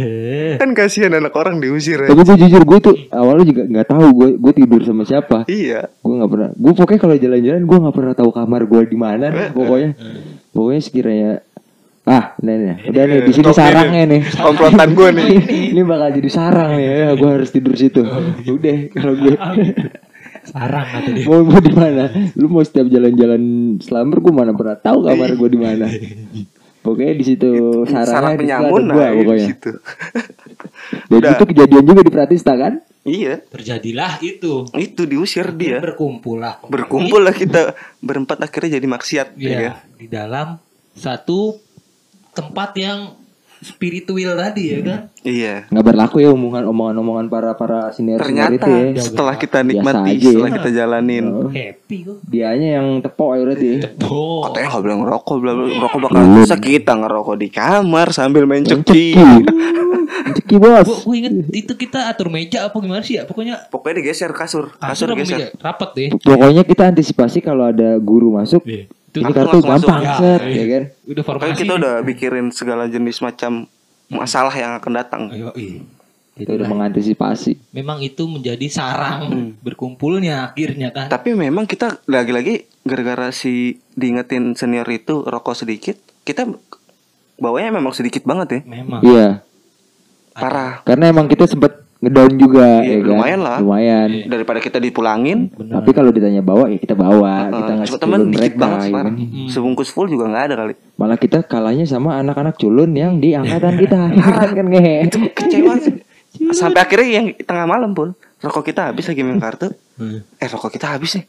kan 0.62 0.70
kasihan 0.78 1.14
anak 1.18 1.34
orang 1.34 1.58
diusir 1.58 2.02
ya. 2.04 2.10
Tapi 2.12 2.22
gue 2.24 2.36
jujur 2.48 2.64
gue 2.64 2.80
tuh 2.80 2.96
awalnya 3.10 3.46
juga 3.48 3.64
nggak 3.68 3.88
tahu 3.88 4.06
gue 4.14 4.30
gue 4.38 4.54
tidur 4.58 4.82
sama 4.86 5.04
siapa. 5.04 5.48
Iya. 5.50 5.90
Gue 6.02 6.14
nggak 6.18 6.32
pernah. 6.32 6.50
Gue 6.56 6.74
pokoknya 6.74 7.00
kalau 7.02 7.16
jalan-jalan 7.18 7.64
gue 7.66 7.78
nggak 7.84 7.96
pernah 7.96 8.14
tahu 8.14 8.30
kamar 8.34 8.62
gue 8.66 8.82
di 8.88 8.98
mana. 8.98 9.26
nih, 9.28 9.50
Pokoknya, 9.52 9.90
pokoknya 10.54 10.82
sekiranya 10.82 11.32
ah, 12.08 12.40
nih 12.40 12.56
nih, 12.56 12.76
udah 12.88 13.04
nih 13.04 13.20
di 13.28 13.32
sini 13.36 13.52
sarangnya 13.52 14.04
nih. 14.08 14.22
Komplotan 14.32 14.90
gue 14.96 15.10
nih. 15.12 15.28
ini 15.76 15.82
bakal 15.84 16.16
jadi 16.16 16.30
sarang 16.32 16.72
nih 16.80 16.88
ya. 16.88 17.10
Gue 17.20 17.30
harus 17.36 17.50
tidur 17.52 17.76
situ. 17.76 18.00
Udah 18.48 18.78
kalau 18.96 19.14
gue 19.20 19.36
Sarang 20.48 20.88
atau 20.90 21.12
dia. 21.12 21.26
mau 21.26 21.44
mau 21.44 21.60
di 21.60 21.72
mana? 21.72 22.04
Lu 22.34 22.48
mau 22.48 22.62
setiap 22.62 22.88
jalan-jalan 22.88 23.42
selamber 23.78 24.20
gue 24.20 24.32
mana 24.32 24.52
pernah 24.52 24.76
tahu 24.76 25.04
kamar 25.04 25.30
gue 25.34 25.50
di 25.50 25.60
mana. 25.60 25.86
Pokoknya 26.80 27.14
di 27.14 27.26
situ 27.26 27.50
Sarang 27.84 28.08
sarangnya 28.08 28.32
di 28.32 28.48
ada 28.48 28.64
penyamun 28.64 28.84
gua 28.88 28.96
nah, 28.98 29.10
di 29.10 29.18
pokoknya. 29.20 29.46
situ. 29.46 29.72
Dan 31.10 31.18
Udah. 31.20 31.32
itu 31.34 31.44
kejadian 31.46 31.84
juga 31.84 32.02
di 32.02 32.12
Pratista 32.12 32.54
kan? 32.56 32.74
Iya, 33.04 33.40
Terjadilah 33.44 34.20
itu. 34.20 34.54
itu 34.74 35.02
diusir 35.04 35.52
dia. 35.52 35.80
Berkumpul 35.80 36.40
lah. 36.40 36.60
Berkumpul 36.64 37.24
lah 37.24 37.32
kita 37.32 37.76
berempat 38.00 38.40
akhirnya 38.40 38.80
jadi 38.80 38.88
maksiat 38.88 39.28
ya 39.36 39.48
Iya. 39.48 39.60
kan? 39.60 39.74
Di 39.96 40.08
dalam 40.08 40.48
satu 40.92 41.56
tempat 42.32 42.72
yang 42.76 43.00
spiritual 43.60 44.34
tadi 44.34 44.64
ya 44.68 44.80
kan. 44.80 45.00
Iya. 45.20 45.56
nggak 45.68 45.86
berlaku 45.86 46.18
ya 46.18 46.30
omongan 46.30 46.64
omongan 46.66 46.96
omongan 46.98 47.26
para 47.28 47.52
para 47.54 47.90
senior 47.90 48.20
senior 48.20 48.48
Ternyata 48.50 48.66
itu 48.66 48.72
ya 48.94 49.02
setelah 49.02 49.36
kita 49.36 49.60
nikmati, 49.62 50.08
aja 50.08 50.18
ya. 50.18 50.32
setelah 50.32 50.52
kita 50.54 50.70
jalanin, 50.72 51.26
Oh. 51.28 51.50
Happy 51.50 51.98
kok. 52.02 52.18
dianya 52.24 52.70
yang 52.78 52.88
tepok 53.00 53.30
ya 53.32 53.42
berarti. 53.44 53.70
Oh. 54.04 54.42
katanya 54.44 54.68
nggak 54.70 54.84
boleh 54.84 54.98
ngerokok, 55.00 55.36
bla 55.38 55.52
bla, 55.54 55.66
ngerokok 55.70 56.00
bakal 56.02 56.22
susah 56.38 56.60
kita 56.60 56.92
ngerokok 56.96 57.36
di 57.36 57.48
kamar 57.50 58.08
sambil 58.10 58.44
main 58.44 58.64
ceki. 58.64 59.06
ceki 60.34 60.56
bos 60.62 60.86
Gua, 60.86 60.98
gua 61.04 61.16
inget 61.16 61.34
itu 61.52 61.74
kita 61.74 62.08
atur 62.08 62.28
meja 62.28 62.64
apa 62.64 62.78
gimana 62.78 63.02
sih 63.02 63.16
ya 63.16 63.24
pokoknya 63.24 63.68
Pokoknya 63.68 64.00
digeser 64.00 64.32
kasur, 64.32 64.72
kasur 64.74 65.08
kasur 65.08 65.08
meja 65.14 65.36
geser. 65.38 65.50
rapat 65.58 65.90
deh. 65.94 66.10
pokoknya 66.16 66.64
kita 66.64 66.84
antisipasi 66.88 67.40
kalau 67.40 67.66
ada 67.66 67.98
guru 67.98 68.34
masuk 68.34 68.64
Itu 68.64 68.88
kartu 69.14 69.58
masuk. 69.64 69.66
gampang 69.66 70.02
Ya, 70.04 70.16
set 70.20 70.42
iya. 70.46 70.56
ya 70.56 70.66
kan 70.68 70.84
udah 71.08 71.24
formasi. 71.24 71.58
kita 71.64 71.74
udah 71.80 71.94
pikirin 72.04 72.48
segala 72.52 72.84
jenis 72.92 73.24
macam 73.24 73.66
masalah 74.08 74.54
yang 74.54 74.76
akan 74.78 74.92
datang. 74.94 75.22
Ayo, 75.32 75.52
iya. 75.56 75.84
kita 76.38 76.54
udah 76.54 76.68
mengantisipasi 76.70 77.58
Memang 77.74 78.00
itu 78.04 78.24
menjadi 78.30 78.68
sarang 78.70 79.56
berkumpulnya 79.66 80.52
akhirnya 80.52 80.94
kan. 80.94 81.10
Tapi 81.10 81.34
memang 81.34 81.66
kita 81.66 82.04
lagi-lagi 82.06 82.68
gara-gara 82.86 83.34
si 83.34 83.82
diingetin 83.98 84.54
senior 84.54 84.88
itu 84.92 85.26
rokok 85.26 85.56
sedikit, 85.58 85.98
kita 86.24 86.46
bawanya 87.42 87.74
memang 87.82 87.92
sedikit 87.96 88.22
banget 88.28 88.48
ya. 88.50 88.62
Memang. 88.68 89.02
iya 89.02 89.30
Parah. 90.38 90.86
karena 90.86 91.10
emang 91.10 91.26
kita 91.26 91.50
sempat 91.50 91.87
ngedown 91.98 92.32
juga 92.38 92.68
Iya, 92.86 92.94
ya 92.94 92.98
kan 93.02 93.10
lumayan 93.10 93.40
lah. 93.42 93.58
lumayan 93.58 94.10
Daripada 94.30 94.60
kita 94.62 94.78
dipulangin, 94.78 95.50
Bener. 95.50 95.82
tapi 95.82 95.90
kalau 95.92 96.14
ditanya 96.14 96.46
bawa 96.46 96.70
ya 96.70 96.78
kita 96.78 96.94
bawa 96.94 97.50
kita 97.50 97.72
uh, 97.74 97.78
ngasih 97.82 97.92
cuma 97.94 98.02
temen 98.04 98.20
dikit 98.22 98.38
mereka 98.38 98.58
banget 98.62 98.80
ya 98.82 98.92
kan. 98.94 99.14
Sebungkus 99.50 99.90
full 99.90 100.08
juga 100.08 100.30
nggak 100.30 100.44
ada 100.52 100.56
kali. 100.62 100.74
malah 100.98 101.18
kita 101.18 101.46
kalahnya 101.46 101.86
sama 101.86 102.18
anak-anak 102.18 102.58
culun 102.58 102.90
yang 102.94 103.18
di 103.18 103.34
angkatan 103.34 103.78
kita 103.78 104.00
heran 104.18 104.50
kan 104.54 104.68
ngehe 104.68 104.96
Kecewa 105.34 105.74
sih. 105.82 105.96
Sampai 106.54 106.86
akhirnya 106.86 107.10
yang 107.22 107.26
tengah 107.42 107.66
malam 107.66 107.98
pun 107.98 108.14
rokok 108.42 108.70
kita 108.70 108.94
habis 108.94 109.10
lagi 109.10 109.22
main 109.26 109.42
kartu. 109.42 109.74
Hmm. 109.98 110.22
Eh 110.38 110.48
rokok 110.50 110.70
kita 110.74 110.94
habis 110.94 111.18
nih. 111.18 111.26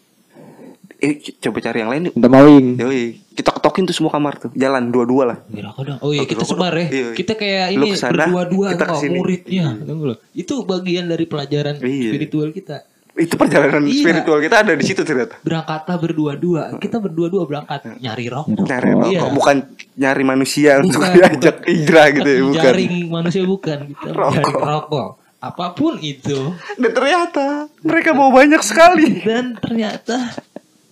Eh 0.98 1.12
coba 1.38 1.58
cari 1.60 1.78
yang 1.78 1.90
lain 1.90 2.02
yuk. 2.10 2.14
minta 2.14 2.26
mawing 2.26 2.66
Yoi, 2.74 3.02
kita 3.32 3.54
ketokin 3.54 3.86
tuh 3.86 3.94
semua 3.94 4.10
kamar 4.10 4.34
tuh. 4.36 4.50
Jalan 4.52 4.90
dua-dua 4.90 5.22
lah. 5.24 5.38
Bagi 5.46 5.62
rokok 5.62 5.82
dong. 5.84 5.98
Oh 6.02 6.10
iya 6.10 6.26
kita 6.26 6.42
sebar 6.42 6.74
ya. 6.74 6.86
Iya. 6.90 7.08
Kita 7.14 7.32
kayak 7.32 7.66
ini 7.70 7.88
berdua-dua 7.94 8.66
kita 8.74 8.84
ke 8.84 8.94
sini. 8.98 9.14
muridnya. 9.14 9.66
Tunggu 9.78 10.04
loh. 10.10 10.18
Itu 10.32 10.62
bagian 10.62 11.06
dari 11.06 11.24
pelajaran 11.24 11.78
Iya. 11.78 12.10
spiritual 12.10 12.50
kita. 12.50 12.82
Itu 13.14 13.34
perjalanan 13.34 13.82
Iya. 13.82 13.94
spiritual 13.96 14.38
kita 14.38 14.56
ada 14.58 14.72
di 14.74 14.84
situ 14.84 15.02
ternyata. 15.02 15.38
Berangkatlah 15.40 15.96
berdua-dua. 15.96 16.62
Kita 16.76 16.98
berdua-dua 16.98 17.46
berangkat 17.46 17.98
nyari 17.98 18.26
rokok. 18.26 18.58
Nyari 18.60 18.88
Oh, 18.88 18.94
rokok, 18.98 19.10
iya. 19.10 19.20
bukan 19.30 19.56
nyari 19.94 20.22
manusia 20.24 20.70
untuk 20.78 20.98
Bukan, 20.98 21.14
diajak 21.14 21.56
indra 21.64 22.02
gitu 22.10 22.26
ya, 22.28 22.40
bukan. 22.44 22.64
Jaring 22.64 22.94
manusia 23.06 23.42
bukan. 23.42 23.78
Kita 23.88 24.08
Rokok. 24.12 24.54
rokok. 24.56 25.08
Apa 25.38 25.70
pun 25.70 25.94
itu. 25.98 26.50
Dan 26.74 26.90
ternyata 26.90 27.70
mereka 27.80 28.10
mau 28.10 28.26
banyak 28.28 28.58
sekali. 28.58 29.22
Dan 29.22 29.54
ternyata 29.54 30.34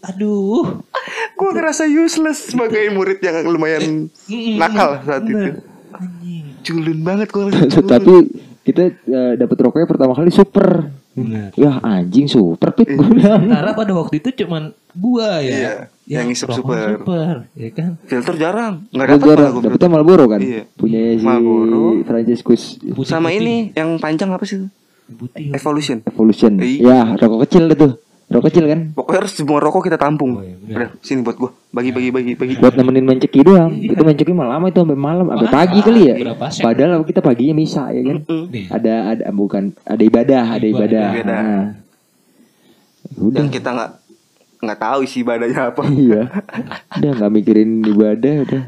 aduh 0.07 0.83
Gue 1.33 1.51
ngerasa 1.53 1.85
useless 1.85 2.51
sebagai 2.51 2.89
murid 2.91 3.21
yang 3.21 3.45
lumayan 3.45 4.09
nakal 4.57 4.99
saat 5.03 5.23
itu. 5.23 5.61
Culun 6.63 6.99
banget 7.01 7.29
gue 7.29 7.45
tapi 7.93 8.15
kita 8.63 8.83
eh, 8.91 9.33
dapat 9.37 9.57
rokoknya 9.61 9.87
pertama 9.87 10.13
kali 10.13 10.29
super 10.29 10.91
Bener. 11.13 11.49
ya 11.55 11.79
anjing 11.81 12.27
super 12.27 12.75
pit 12.75 12.91
gue 12.91 13.07
bilang 13.07 13.47
Karena 13.47 13.73
pada 13.73 13.93
waktu 13.95 14.19
itu 14.19 14.35
cuman 14.37 14.69
gua 14.93 15.39
ya, 15.39 15.49
Iya, 15.49 15.73
yang 16.11 16.29
ngisep 16.29 16.51
rokok 16.51 16.61
super. 16.67 16.89
super, 16.99 17.35
ya 17.55 17.69
kan? 17.71 17.91
filter 18.03 18.35
jarang, 18.37 18.75
nggak 18.91 19.07
Gue 19.07 19.17
dapat 19.17 19.29
malah 19.39 19.49
gue 19.49 19.63
dapetnya 19.65 19.89
Marlboro 19.89 20.25
kan 20.27 20.41
Iya. 20.41 20.63
punya 20.75 21.01
si 21.15 21.25
Marlboro. 21.25 21.85
Franciscus. 22.03 22.63
Sama 23.05 23.31
ini 23.31 23.71
yang 23.73 23.97
panjang 23.97 24.29
apa 24.29 24.45
sih? 24.45 24.67
Putih. 25.07 25.55
Evolution. 25.55 26.03
Evolution 26.03 26.53
Iya. 26.59 26.81
ya 26.83 27.01
rokok 27.17 27.47
kecil 27.47 27.65
itu 27.71 27.89
rokok 28.27 28.49
kecil 28.49 28.67
kan 28.67 28.81
Pokoknya 28.91 29.19
harus 29.21 29.33
semua 29.33 29.59
rokok 29.59 29.83
kita 29.83 29.95
tampung. 29.95 30.33
Oh, 30.33 30.43
iya, 30.43 30.59
bener. 30.59 30.75
Udah, 30.77 30.89
sini 30.99 31.23
buat 31.23 31.37
gua. 31.37 31.51
Bagi 31.71 31.91
bagi 31.91 32.11
bagi 32.11 32.33
bagi. 32.35 32.55
buat 32.57 32.75
nemenin 32.75 33.05
main 33.05 33.19
ceki 33.19 33.41
doang 33.41 33.71
itu 33.71 34.01
main 34.01 34.15
ceki 34.15 34.33
malam 34.33 34.51
lama 34.51 34.67
itu 34.67 34.79
sampai 34.79 34.97
malam 34.97 35.25
sampai 35.29 35.49
pagi 35.49 35.79
kali 35.81 36.01
ya 36.03 36.15
berapa 36.17 36.47
set? 36.49 36.63
padahal 36.63 37.01
kita 37.03 37.21
paginya 37.21 37.55
misa 37.55 37.85
ya 37.89 38.03
kan 38.03 38.19
Mm. 38.25 38.45
Nih. 38.49 38.65
ada 38.69 38.95
ada 39.09 39.25
bukan 39.31 39.63
ada 39.81 40.03
ibadah 40.03 40.45
ada 40.51 40.67
ibadah, 40.67 41.07
Ibadah. 41.13 41.25
Nah. 41.25 41.65
udah 43.19 43.39
Yang 43.39 43.51
kita 43.55 43.69
nggak 43.71 43.91
nggak 44.59 44.79
tahu 44.81 44.99
isi 45.01 45.19
ibadahnya 45.21 45.61
apa. 45.69 45.83
iya 45.87 46.23
udah 46.99 47.11
nggak 47.15 47.33
mikirin 47.33 47.71
ibadah 47.85 48.35
udah 48.43 48.63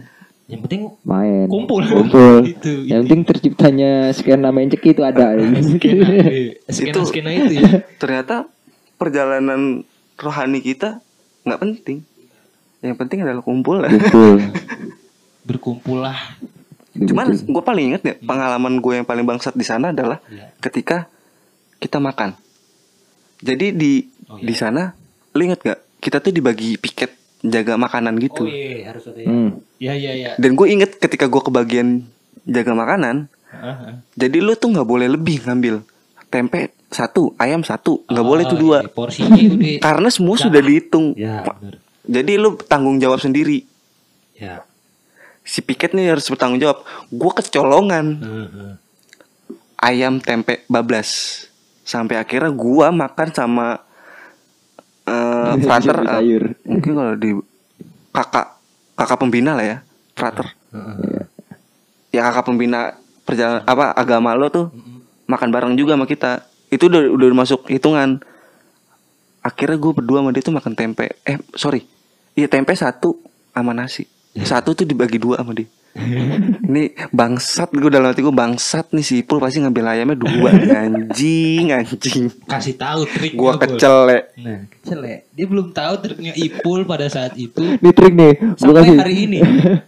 Yang 0.46 0.60
penting 0.64 0.82
main 1.02 1.44
Kumpul. 1.46 1.82
kumpul 1.82 2.34
Itu, 2.54 2.72
yang 2.84 3.04
penting 3.04 3.20
terciptanya 3.26 3.90
skena 4.12 4.48
main 4.48 4.68
ceki 4.68 4.88
itu 4.90 5.02
ada 5.02 5.32
skena 6.68 7.00
skena 7.02 7.30
itu 7.32 7.58
ya. 7.58 7.84
Ternyata 7.96 8.48
perjalanan 8.98 9.86
rohani 10.14 10.60
kita 10.60 10.98
nggak 11.42 11.58
penting. 11.58 11.98
Yang 12.78 12.96
penting 12.96 13.18
adalah 13.22 13.40
kumpul. 13.40 13.80
kumpul 13.80 14.38
Berkumpullah. 15.48 16.18
Cuman 16.92 17.30
gue 17.32 17.62
paling 17.62 17.84
inget 17.88 18.02
ya 18.02 18.14
pengalaman 18.18 18.76
gue 18.76 18.92
yang 18.92 19.06
paling 19.06 19.22
bangsat 19.22 19.54
di 19.54 19.62
sana 19.62 19.90
adalah 19.90 20.18
Iya. 20.26 20.50
ketika 20.60 21.06
kita 21.78 21.96
makan. 21.96 22.34
Jadi 23.38 23.70
di 23.70 23.92
Oh, 24.28 24.36
iya. 24.36 24.44
di 24.44 24.52
sana, 24.52 24.92
lu 25.32 25.40
inget 25.40 25.62
gak? 25.62 25.80
Kita 25.96 26.18
tuh 26.18 26.30
dibagi 26.30 26.76
piket 26.76 27.14
jaga 27.40 27.74
makanan 27.74 28.18
gitu. 28.18 28.44
Oh 28.44 28.50
iya 28.50 28.92
harus 28.92 29.06
ada 29.06 29.16
ya. 29.16 29.24
hmm. 29.24 29.50
Ya 29.78 29.94
ya 29.94 30.12
ya. 30.12 30.30
Dan 30.36 30.52
gue 30.52 30.66
inget 30.68 30.98
ketika 30.98 31.24
gue 31.24 31.40
kebagian 31.40 32.04
jaga 32.44 32.74
makanan, 32.74 33.30
Ah, 33.48 33.64
ah. 33.64 33.92
jadi 34.12 34.38
lu 34.38 34.52
tuh 34.52 34.68
nggak 34.68 34.84
boleh 34.84 35.08
lebih 35.08 35.40
ngambil 35.40 35.80
tempe 36.28 36.68
satu, 36.88 37.37
ayam 37.37 37.61
satu, 37.61 38.00
nggak 38.04 38.23
Oh, 38.23 38.28
boleh 38.28 38.45
tuh 38.45 38.57
dua. 38.57 38.78
iya, 38.80 38.88
Porsinya 38.88 39.37
udah. 39.37 39.76
Karena 39.87 40.09
semua 40.09 40.35
Ya. 40.35 40.42
sudah 40.42 40.61
dihitung. 40.61 41.07
Ya 41.14 41.42
benar. 41.42 41.75
Jadi 42.02 42.33
lu 42.35 42.57
tanggung 42.59 42.97
jawab 42.97 43.18
sendiri. 43.18 43.68
Ya. 44.35 44.64
Si 45.42 45.61
piket 45.61 45.92
nih 45.92 46.11
harus 46.11 46.25
bertanggung 46.25 46.57
jawab. 46.59 46.80
Gue 47.07 47.33
kecolongan 47.35 48.07
Heeh, 48.16 48.49
heeh. 48.49 48.75
ayam 49.78 50.16
tempe 50.16 50.64
bablas. 50.64 51.45
Sampai 51.83 52.16
akhirnya 52.16 52.49
gua 52.49 52.88
makan 52.88 53.28
sama 53.30 53.66
eh 55.04 55.54
frater 55.64 55.97
sayur. 55.99 56.52
mungkin 56.62 56.92
kalau 56.95 57.14
di 57.14 57.30
kakak 58.11 58.47
kakak 58.92 59.16
pembina 59.16 59.52
lah 59.52 59.64
ya 59.66 59.76
frater 60.12 60.52
Heeh. 60.68 61.25
ya 62.11 62.21
kakak 62.23 62.45
pembina 62.45 62.92
perjalanan 63.23 63.64
apa 63.64 63.92
agama 63.95 64.33
lo 64.33 64.49
tuh 64.49 64.68
makan 65.25 65.49
bareng 65.49 65.75
juga 65.75 65.97
sama 65.97 66.04
kita 66.04 66.45
itu 66.68 66.84
udah 66.84 67.02
udah 67.10 67.26
masuk 67.34 67.66
hitungan 67.66 68.20
akhirnya 69.40 69.76
gue 69.76 69.92
berdua 69.94 70.20
sama 70.20 70.30
dia 70.30 70.42
tuh 70.42 70.52
makan 70.52 70.75
tempe 70.75 71.06
eh 71.22 71.37
sorry 71.52 71.87
iya 72.32 72.46
tempe 72.46 72.72
satu 72.72 73.16
sama 73.50 73.72
nasi 73.72 74.04
satu 74.38 74.72
tuh 74.72 74.84
dibagi 74.84 75.16
dua 75.16 75.38
sama 75.38 75.52
dia 75.52 75.66
ini 76.68 76.94
bangsat 77.10 77.72
gue 77.72 77.88
dalam 77.88 78.06
hati 78.06 78.20
gue 78.20 78.30
bangsat 78.30 78.92
nih 78.92 79.02
si 79.02 79.14
Ipul 79.18 79.40
pasti 79.40 79.58
ngambil 79.58 79.84
ayamnya 79.88 80.14
dua 80.16 80.52
anjing 80.52 81.75
anjing 81.75 82.30
Kasih 82.44 82.76
tahu 82.76 83.02
triknya. 83.04 83.34
gue 83.34 83.50
Bol. 83.50 83.58
kecelek 83.58 84.22
Nah, 84.38 84.60
kecel 84.70 85.00
ya. 85.02 85.18
Dia 85.28 85.46
belum 85.48 85.66
tahu 85.72 85.94
triknya 85.98 86.32
Ipul 86.37 86.84
pada 86.84 87.08
saat 87.08 87.34
itu 87.34 87.58
ini 87.75 87.90
trik 87.90 88.14
nih 88.14 88.34
sampai 88.54 88.78
kasih 88.78 88.96
hari 88.96 89.14
ini. 89.25 89.38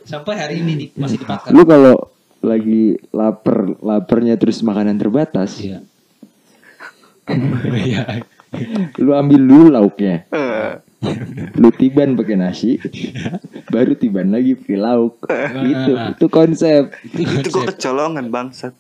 Sampai 0.02 0.34
hari 0.34 0.54
ini 0.58 0.72
di- 0.74 0.90
masih 0.94 1.20
dipakai. 1.20 1.52
lu 1.52 1.62
kalau 1.62 1.94
lagi 2.40 2.82
lapar 3.12 3.58
laparnya 3.78 4.34
terus 4.34 4.58
makanan 4.60 4.96
terbatas 4.96 5.60
Iya. 5.60 5.84
Iya. 7.70 8.04
lu 8.98 9.14
ambil 9.14 9.40
dulu 9.40 9.66
lauknya. 9.70 10.26
Eh, 10.28 10.70
lu 11.54 11.70
tiban 11.70 12.12
pakai 12.12 12.34
nasi 12.34 12.76
baru 13.70 13.94
tiban 13.94 14.28
lagi 14.28 14.58
pakai 14.58 14.76
lauk. 14.76 15.22
Gitu 15.62 15.92
itu 15.94 16.26
konsep. 16.26 16.90
Itu 17.08 17.48
gue 17.48 17.64
kecolongan 17.70 18.26
bangsat. 18.28 18.74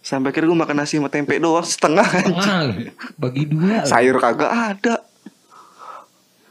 Sampai 0.00 0.32
akhirnya 0.32 0.48
gue 0.48 0.60
makan 0.64 0.76
nasi 0.78 0.96
sama 0.96 1.12
tempe 1.12 1.36
doang 1.36 1.62
setengah 1.62 2.06
Tengah 2.06 2.88
bagi 3.14 3.44
dua. 3.44 3.84
sayur 3.84 4.16
kagak 4.16 4.48
ada. 4.48 5.04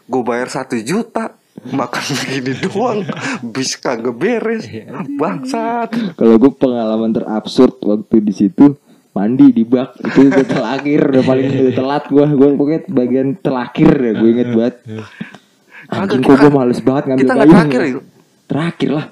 Gue 0.05 0.21
bayar 0.21 0.47
satu 0.47 0.77
juta 0.77 1.33
makan 1.67 2.03
begini 2.21 2.53
doang. 2.61 3.01
Bis 3.49 3.73
kagak 3.75 4.13
beres. 4.13 4.69
Bangsat. 5.17 5.89
Kalau 6.13 6.37
gue 6.37 6.51
pengalaman 6.53 7.11
terabsurd 7.11 7.81
waktu 7.81 8.21
di 8.21 8.31
situ 8.31 8.77
mandi 9.17 9.49
di 9.49 9.63
bak 9.65 9.97
itu 9.97 10.29
udah 10.29 10.45
terakhir 10.45 10.99
udah 11.09 11.23
paling 11.25 11.45
udah 11.49 11.73
telat 11.73 12.03
gue 12.05 12.25
gue 12.29 12.47
pokoknya 12.53 12.81
bagian 12.87 13.27
terakhir 13.37 13.89
ya 13.97 14.11
gue 14.13 14.29
inget 14.29 14.49
banget 14.53 14.75
anjing 15.89 16.21
kok 16.21 16.35
gue 16.37 16.51
males 16.51 16.79
banget 16.79 17.03
ngambil 17.07 17.21
kita 17.23 17.31
nggak 17.33 17.47
payung 17.47 17.57
terakhir 17.57 17.81
ya. 17.81 17.89
itu 17.89 18.01
terakhir 18.45 18.89
lah 18.93 19.05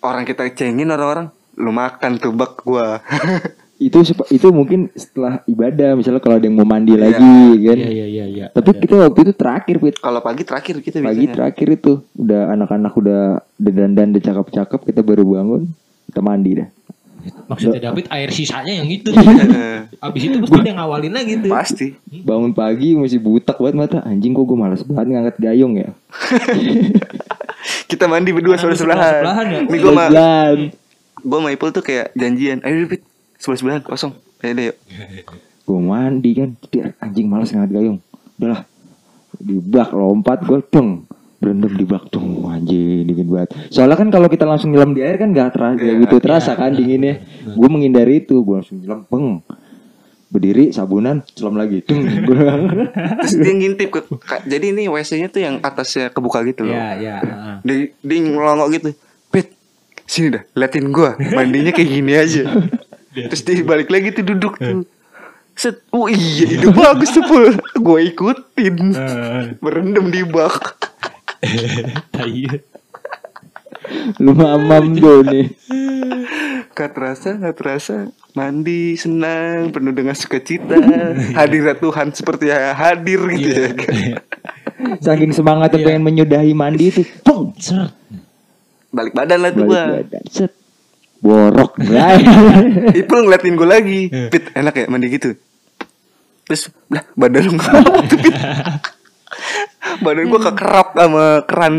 orang 0.00 0.24
kita 0.24 0.42
cengin 0.50 0.88
orang-orang 0.88 1.26
lu 1.54 1.70
makan 1.70 2.18
tuh 2.18 2.32
bak 2.32 2.60
gua 2.62 2.98
itu 3.76 3.98
itu 4.30 4.46
mungkin 4.54 4.86
setelah 4.94 5.42
ibadah 5.44 5.98
misalnya 5.98 6.22
kalau 6.22 6.38
ada 6.38 6.46
yang 6.46 6.56
mau 6.56 6.64
mandi 6.64 6.94
Iya. 6.94 7.02
lagi 7.10 7.34
kan. 7.58 7.78
Iya 7.78 7.90
iya 7.90 8.06
iya 8.06 8.24
iya. 8.30 8.46
Tapi 8.54 8.70
kita 8.78 8.94
waktu 9.02 9.18
itu 9.26 9.32
terakhir 9.34 9.76
Pit. 9.82 9.98
Kalau 9.98 10.22
pagi 10.22 10.46
terakhir 10.46 10.78
kita 10.78 11.02
Pagi 11.02 11.26
biasanya. 11.26 11.34
terakhir 11.34 11.68
itu 11.74 11.92
udah 12.14 12.54
anak-anak 12.54 12.92
udah 12.94 13.22
udah 13.42 13.72
dandan 13.74 14.14
udah 14.14 14.22
cakep-cakep 14.22 14.80
kita 14.88 15.00
baru 15.02 15.26
bangun 15.26 15.62
kita 16.06 16.20
mandi 16.22 16.50
dah. 16.62 16.68
Maksudnya 17.44 17.80
David 17.80 18.06
air 18.08 18.28
sisanya 18.28 18.72
yang 18.72 18.88
itu. 18.88 19.10
Eh, 19.10 19.86
Abis 20.00 20.22
itu 20.24 20.36
pasti 20.40 20.58
dia 20.60 20.74
ngawalin 20.74 21.12
lagi 21.12 21.32
tuh. 21.38 21.50
Pasti. 21.50 21.86
Bangun 22.22 22.52
pagi 22.52 22.94
masih 22.94 23.18
butak 23.18 23.56
banget 23.56 23.76
mata 23.76 23.98
anjing 24.02 24.32
kok 24.32 24.44
gue 24.44 24.56
malas 24.56 24.80
banget 24.82 25.06
ngangkat 25.12 25.36
gayung 25.38 25.74
ya. 25.74 25.90
Kita 27.90 28.04
mandi 28.04 28.30
berdua 28.30 28.56
sebelah 28.56 28.76
sebelahan. 28.76 29.02
Sebelah-sebelahan 29.22 29.46
ya? 29.46 29.60
Nih 29.64 29.78
gue 29.78 29.92
Sebelah. 29.92 30.48
gue 31.24 31.38
sama 31.40 31.48
Ipul 31.50 31.70
tuh 31.70 31.80
kayak 31.80 32.06
janjian. 32.12 32.58
Ayo 32.60 32.84
Pit, 32.84 33.00
sebelah 33.38 33.58
sebelahan 33.58 33.82
kosong. 33.82 34.12
Ayo 34.40 34.52
deh 34.52 34.64
yuk. 34.68 34.76
gue 35.64 35.80
mandi 35.80 36.30
kan 36.36 36.50
dia 36.68 36.92
anjing 37.00 37.24
malas 37.24 37.48
ngangkat 37.48 37.72
gayung 37.72 37.96
udahlah 38.36 38.68
di 39.40 39.56
bak 39.56 39.96
lompat 39.96 40.44
gue 40.44 40.60
dong 40.68 41.08
berendam 41.40 41.72
di 41.72 41.88
bak 41.88 42.12
dong 42.12 42.43
anjing 42.54 43.02
dingin 43.02 43.26
banget 43.26 43.50
soalnya 43.68 43.94
kan 43.94 44.08
kalau 44.08 44.26
kita 44.26 44.44
langsung 44.44 44.70
nyelam 44.70 44.90
di 44.90 45.00
air 45.00 45.16
kan 45.16 45.28
gak 45.28 45.52
terasa 45.52 45.74
gitu 45.98 46.16
terasa 46.16 46.50
kan 46.52 46.70
dinginnya 46.70 47.18
gue 47.44 47.68
menghindari 47.68 48.20
itu 48.20 48.38
gue 48.38 48.54
langsung 48.54 48.78
nyelam 48.78 49.02
peng 49.04 49.42
berdiri 50.26 50.70
sabunan 50.70 51.22
selam 51.30 51.54
lagi 51.54 51.78
Dung. 51.80 52.02
Gua- 52.26 52.58
Terus 53.20 53.34
dia 53.36 53.54
ngintip 53.54 53.88
ke 53.88 54.00
ka- 54.18 54.42
jadi 54.42 54.74
ini 54.74 54.88
WC-nya 54.88 55.28
tuh 55.28 55.38
yang 55.38 55.54
atasnya 55.60 56.10
kebuka 56.10 56.42
gitu 56.42 56.66
loh. 56.66 56.74
Iya 56.74 56.88
iya. 56.98 57.16
heeh. 57.22 57.54
Dia, 57.62 57.76
dia 58.02 58.18
ngelongok 58.24 58.68
gitu. 58.72 58.88
Pit, 59.30 59.54
sini 60.02 60.34
dah, 60.34 60.42
liatin 60.52 60.90
gua. 60.90 61.14
Mandinya 61.14 61.70
kayak 61.70 61.86
gini 61.88 62.12
aja. 62.12 62.50
Terus 63.14 63.46
dia 63.46 63.62
balik 63.62 63.86
lagi 63.86 64.10
tuh 64.10 64.26
duduk 64.26 64.58
tuh. 64.58 64.82
Set, 65.54 65.86
oh 65.94 66.10
iya 66.10 66.50
itu 66.50 66.66
bagus 66.68 67.14
tuh. 67.14 67.22
Gue 67.78 68.10
ikutin. 68.10 68.74
Berendam 69.62 70.10
di 70.10 70.26
bak. 70.26 70.90
Tai. 72.14 72.42
lu 74.16 74.32
mamam 74.32 74.96
tuh 74.96 75.20
nih 75.28 75.46
Gak 76.74 76.90
terasa, 76.90 77.38
gak 77.38 77.54
terasa. 77.54 78.10
Mandi 78.34 78.98
senang, 78.98 79.70
penuh 79.70 79.94
dengan 79.94 80.10
sukacita. 80.10 80.74
Hadirat 81.38 81.78
Tuhan 81.78 82.10
seperti 82.10 82.50
hadir 82.50 83.22
gitu 83.30 83.60
ya. 83.62 84.18
saking 84.98 85.30
semangatnya 85.30 85.80
pengen 85.80 86.02
menyudahi 86.02 86.50
mandi 86.52 86.90
itu 86.90 87.06
Seret. 87.62 87.94
Balik 88.90 89.14
badan 89.14 89.38
lah 89.38 89.50
tuh 89.54 89.64
balik 89.66 89.70
gua. 89.70 89.84
badan 90.02 90.24
set 90.30 90.52
borok. 91.24 91.72
Ipul 93.00 93.20
ngeliatin 93.24 93.54
gue 93.56 93.68
lagi 93.68 94.00
Pit 94.28 94.52
enak 94.52 94.74
ya 94.76 94.84
mandi 94.92 95.08
gitu 95.08 95.34
Terus 96.44 96.68
lah 96.92 97.06
badan 97.16 97.48
lu 97.48 97.56
Badan 100.00 100.24
gue 100.26 100.40
kekerap 100.42 100.88
sama 100.92 101.26
keran 101.44 101.76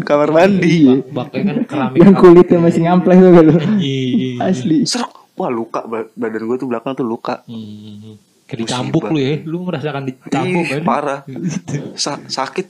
kamar 0.00 0.28
mandi. 0.30 1.02
Baknya 1.10 1.40
kan 1.42 1.56
keramik. 1.66 1.98
yang 1.98 2.14
kulitnya 2.14 2.58
masih 2.58 2.80
ngampleh 2.86 3.16
tuh 3.18 3.32
kalau. 3.34 3.54
Iya. 3.76 4.30
asli. 4.44 4.76
Serok. 4.86 5.12
Wah 5.34 5.50
luka. 5.50 5.82
Ba- 5.82 6.08
badan 6.12 6.42
gue 6.46 6.56
tuh 6.56 6.68
belakang 6.70 6.94
tuh 6.94 7.02
luka. 7.02 7.42
Hmm. 7.44 8.16
Kayak 8.46 8.58
dicambuk 8.64 9.04
lu 9.10 9.18
ya. 9.18 9.34
Lu 9.44 9.66
merasakan 9.66 10.02
dicambuk 10.06 10.64
kan? 10.64 10.82
parah. 10.82 11.20
Sa- 12.02 12.22
Sakit. 12.22 12.66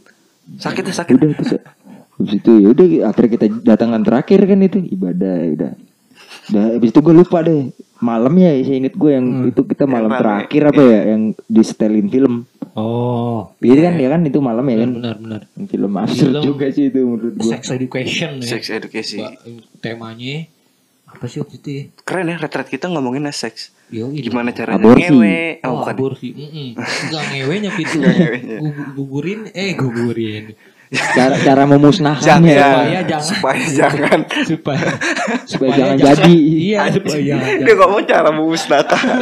Sakitnya 0.57 0.95
sakit. 0.97 1.13
Udah 1.13 1.29
terus 1.35 1.53
habis 2.19 2.35
itu 2.35 2.51
ya 2.59 2.69
udah 2.75 2.87
akhirnya 3.07 3.31
kita 3.31 3.47
datangan 3.63 4.03
terakhir 4.03 4.43
kan 4.43 4.59
itu 4.59 4.79
ibadah 4.91 5.35
ya 5.39 5.51
udah. 5.55 5.73
Udah 6.49 6.65
habis 6.75 6.91
itu 6.91 6.99
gue 6.99 7.15
lupa 7.15 7.45
deh. 7.45 7.69
Malamnya 7.99 8.57
ya 8.57 8.63
saya 8.65 8.77
inget 8.81 8.95
gue 8.97 9.11
yang 9.13 9.27
itu 9.45 9.61
kita 9.61 9.85
malam 9.85 10.09
rame. 10.09 10.19
terakhir 10.19 10.63
apa 10.71 10.83
ya 10.83 11.01
yang 11.15 11.23
di 11.37 11.63
setelin 11.63 12.09
film 12.09 12.49
Oh. 12.73 13.55
Iya 13.59 13.87
kan 13.87 13.95
ya 13.97 14.09
kan 14.09 14.21
itu 14.23 14.39
malam 14.39 14.65
ya 14.65 14.77
kan 14.79 14.91
Benar 14.95 15.17
benar. 15.17 15.41
Film 15.65 15.93
absurd 15.95 16.31
Film 16.31 16.43
juga 16.43 16.67
sih 16.69 16.89
itu 16.89 17.01
menurut 17.01 17.35
gue 17.35 17.49
Sex 17.49 17.63
education 17.71 18.31
ya. 18.37 18.49
Sex 18.49 18.63
education 18.69 19.29
temanya 19.79 20.45
apa 21.05 21.25
sih 21.25 21.39
waktu 21.39 21.57
itu 21.57 21.69
ya? 21.71 21.83
Keren 22.03 22.27
ya 22.27 22.37
retret 22.37 22.67
kita 22.67 22.87
ngomonginnya 22.87 23.33
seks 23.33 23.73
Yo, 23.89 24.13
ini. 24.13 24.21
Gimana 24.21 24.53
caranya 24.53 24.77
Aborsi. 24.79 25.01
ngewe 25.03 25.41
Oh, 25.59 25.65
Oh 25.65 25.75
bukan 25.81 25.95
aborsi. 25.97 26.29
Ngewenya 27.09 27.71
Fit. 27.73 27.89
Enggak 27.97 28.13
ngewenya. 28.13 28.59
Gu- 28.61 28.93
Gugurin 28.95 29.41
eh 29.51 29.73
gugurin. 29.73 30.45
Cara 30.89 31.37
cara 31.37 31.63
Jangan 31.65 31.69
memusnahkannya 31.69 32.57
Supaya 32.57 33.01
jangan. 33.05 33.25
Supaya 33.29 33.65
jangan. 33.69 34.19
Supaya 34.49 34.89
supaya 35.51 35.71
jangan 35.77 35.97
jadi. 36.01 36.37
Iya, 36.41 36.81
supaya 36.97 37.21
jangan. 37.21 37.49
Dia 37.61 37.75
ngomong 37.77 38.05
cara 38.09 38.29
memusnahkan. 38.33 39.19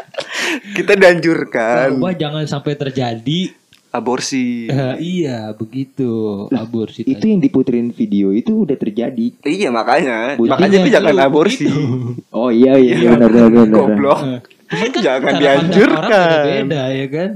Kita 0.76 0.92
dianjurkan. 0.96 2.00
Coba 2.00 2.12
jangan 2.16 2.44
sampai 2.48 2.72
terjadi. 2.76 3.40
Aborsi. 3.88 4.68
Eh, 4.68 4.94
iya 5.00 5.48
begitu. 5.56 6.44
Aborsi 6.52 7.08
itu 7.08 7.24
yang 7.24 7.40
diputerin 7.40 7.88
video 7.88 8.36
itu 8.36 8.68
udah 8.68 8.76
terjadi. 8.76 9.32
Iya 9.48 9.72
makanya. 9.72 10.36
Buktinya 10.36 10.60
Makanya 10.60 10.76
itu 10.84 10.90
jangan 10.92 11.16
aborsi. 11.24 11.64
Begitu. 11.64 12.20
oh 12.36 12.52
iya 12.52 12.76
iya, 12.76 12.94
iya 13.00 13.08
benar 13.16 13.32
benar 13.32 13.48
benar, 13.48 13.72
Goblok. 13.72 14.20
Cuman 14.68 14.88
kan 14.92 15.00
Jangan 15.00 15.32
dianjurkan. 15.40 16.44
beda 16.44 16.82
ya 16.92 17.06
kan. 17.08 17.30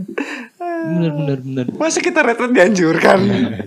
Bener 0.82 1.12
bener 1.14 1.38
bener. 1.42 1.66
Masa 1.78 2.02
kita 2.02 2.26
retret 2.26 2.50
dianjurkan? 2.50 3.18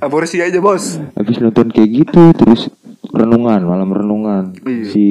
Aborsi 0.04 0.44
aja 0.44 0.60
bos. 0.60 1.00
Habis 1.16 1.38
nonton 1.40 1.72
kayak 1.72 1.90
gitu 2.04 2.24
terus 2.36 2.68
renungan 3.16 3.64
malam 3.64 3.90
renungan. 3.96 4.44
Iya. 4.68 4.86
si 4.92 5.06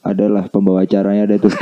adalah 0.00 0.48
pembawa 0.48 0.88
acaranya 0.88 1.28
ada 1.28 1.36
tuh. 1.36 1.52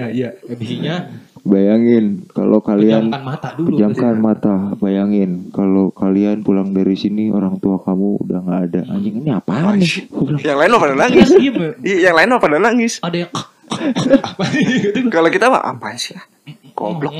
Ya, 0.00 0.08
iya. 0.08 0.28
Habisnya? 0.48 1.12
Bayangin 1.40 2.28
kalau 2.36 2.60
kalian 2.60 3.08
pejamkan 3.08 3.24
mata 3.24 3.48
dulu. 3.56 3.68
pejamkan 3.72 4.14
mata. 4.20 4.54
Bayangin 4.76 5.48
kalau 5.52 5.88
kalian 5.92 6.44
pulang 6.44 6.76
dari 6.76 6.96
sini 6.96 7.32
orang 7.32 7.56
tua 7.60 7.80
kamu 7.80 8.20
udah 8.24 8.38
nggak 8.44 8.60
ada. 8.68 8.80
Anjing 8.92 9.24
ini 9.24 9.30
apaan 9.32 9.80
nih? 9.80 10.08
Yang 10.44 10.58
lain 10.60 10.70
mah 10.72 10.80
pada 10.80 10.96
nangis. 10.96 11.28
Iya. 11.36 11.52
Iya 11.80 11.96
yang 12.10 12.14
lain 12.16 12.28
mah 12.32 12.40
pada 12.40 12.56
nangis. 12.60 13.00
Ada 13.00 13.16
yang 13.24 13.30
apa 14.20 14.44
gitu. 14.52 14.98
Kalau 15.08 15.30
kita 15.32 15.46
mah 15.48 15.62
apa 15.64 15.96
sih 15.96 16.16
ya? 16.16 16.22
Goblok 16.76 17.16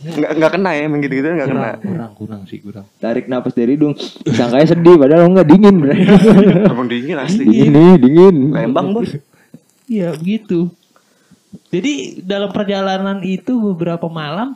Nggak, 0.00 0.30
nggak 0.34 0.50
kena 0.50 0.70
ya 0.72 0.82
Emang 0.82 1.00
gitu-gitu 1.00 1.28
nggak 1.28 1.48
kena 1.48 1.70
kurang 1.78 2.12
kurang 2.14 2.40
sih 2.44 2.58
kurang. 2.58 2.88
tarik 2.96 3.26
napas 3.26 3.52
dari 3.52 3.74
hidung 3.74 3.92
sangkanya 4.26 4.66
sedih 4.68 4.96
padahal 4.96 5.28
nggak 5.28 5.46
dingin. 5.46 5.76
Emang 6.72 6.86
dingin 6.86 7.16
asli 7.16 7.44
dingin 7.44 7.70
nih 7.70 7.94
dingin 7.98 8.34
Lembang 8.50 8.92
bos 8.92 9.12
Iya 9.84 10.14
begitu. 10.14 10.70
Jadi 11.68 11.92
dalam 12.20 12.48
perjalanan 12.48 13.20
itu 13.20 13.58
beberapa 13.60 14.06
malam 14.06 14.54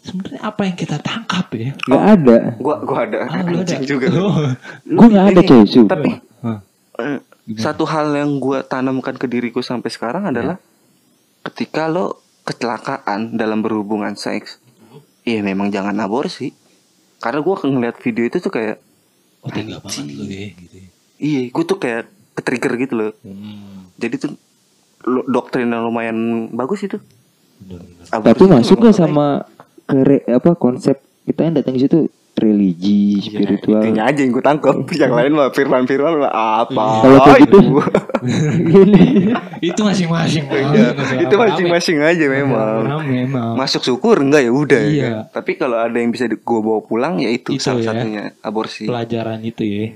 sebenarnya 0.00 0.42
apa 0.42 0.60
yang 0.62 0.74
kita 0.74 0.98
tangkap 0.98 1.46
ya? 1.52 1.70
nggak 1.80 2.04
ada 2.12 2.38
Gua 2.56 2.76
gua 2.80 2.98
ada 3.04 3.18
Ah, 3.24 3.42
lu 3.42 3.56
ada. 3.56 3.62
Anjing 3.62 3.82
juga 3.84 4.06
Oh. 4.12 4.50
gue 4.82 5.06
nggak 5.08 5.26
ada 5.32 5.42
su 5.64 5.86
Tapi 5.86 6.10
eh, 6.98 7.18
Satu 7.54 7.82
hal 7.84 8.10
yang 8.12 8.36
gua 8.36 8.62
tanamkan 8.62 9.14
ke 9.14 9.24
diriku 9.24 9.58
sampai 9.60 9.88
sekarang 9.88 10.26
adalah 10.26 10.58
Ketika 11.42 11.86
lo 11.86 12.21
kecelakaan 12.44 13.32
dalam 13.32 13.60
berhubungan 13.60 14.14
seks. 14.14 14.58
Iya 15.22 15.40
memang 15.40 15.70
jangan 15.70 15.94
aborsi. 15.96 16.50
Karena 17.18 17.38
gua 17.38 17.54
ngeliat 17.56 17.96
video 17.96 18.24
itu 18.24 18.38
tuh 18.38 18.50
kayak 18.50 18.82
Oh 19.40 19.50
tega 19.50 19.78
banget 19.78 20.06
lu 20.08 20.22
ya 20.24 20.50
gitu. 20.52 20.76
ya. 20.76 20.88
Iya 21.18 21.40
gue 21.48 21.64
tuh 21.64 21.74
kayak 21.76 22.02
ke-trigger 22.32 22.72
gitu 22.78 22.94
loh. 22.96 23.12
Hmm, 23.20 23.90
Jadi 23.96 24.14
tuh 24.16 24.30
lo- 25.02 25.26
doktrin 25.26 25.66
yang 25.66 25.82
lumayan 25.82 26.18
bagus 26.48 26.82
itu. 26.82 26.98
Bener, 27.58 27.78
bener. 27.80 28.06
Aborsi 28.08 28.26
tapi 28.28 28.44
masuk 28.44 28.76
memang 28.76 28.82
nggak 28.84 28.96
sama 28.96 29.26
ke 29.82 29.96
re- 29.98 30.26
apa 30.28 30.50
konsep 30.54 30.96
kita 31.22 31.40
yang 31.42 31.54
datang 31.56 31.74
ke 31.74 31.80
situ 31.80 31.98
religi 32.42 33.22
Ya, 33.22 33.38
spiritual 33.38 33.80
itunya 33.80 34.02
aja 34.02 34.18
yang 34.18 34.32
gue 34.34 34.42
tangkap 34.42 34.74
Yang 34.90 35.12
lain 35.14 35.30
mah 35.32 35.48
firman-firman 35.50 36.12
mah 36.18 36.32
apa 36.66 36.84
Kalau 37.00 37.18
kayak 37.22 37.40
gitu, 37.46 37.58
itu. 39.62 39.80
masing-masing. 39.82 40.42
Iya, 40.46 40.94
usah 40.94 41.16
itu 41.18 41.34
masing-masing 41.34 41.96
aja 42.02 42.24
memang 42.26 43.02
memang. 43.02 43.54
Masuk 43.54 43.82
syukur 43.82 44.18
enggak 44.18 44.42
ya 44.42 44.50
udah 44.50 44.80
ya 44.82 44.90
Iya. 44.90 45.06
kan? 45.06 45.14
Tapi 45.38 45.50
kalau 45.54 45.78
ada 45.78 45.94
yang 45.94 46.10
bisa 46.10 46.26
gue 46.26 46.60
bawa 46.60 46.82
pulang 46.82 47.18
ya 47.18 47.30
itu, 47.30 47.54
Itu 47.54 47.62
salah 47.62 47.82
ya. 47.82 47.86
satunya 47.94 48.22
aborsi 48.40 48.84
Pelajaran 48.84 49.38
itu 49.42 49.62
ya. 49.62 49.86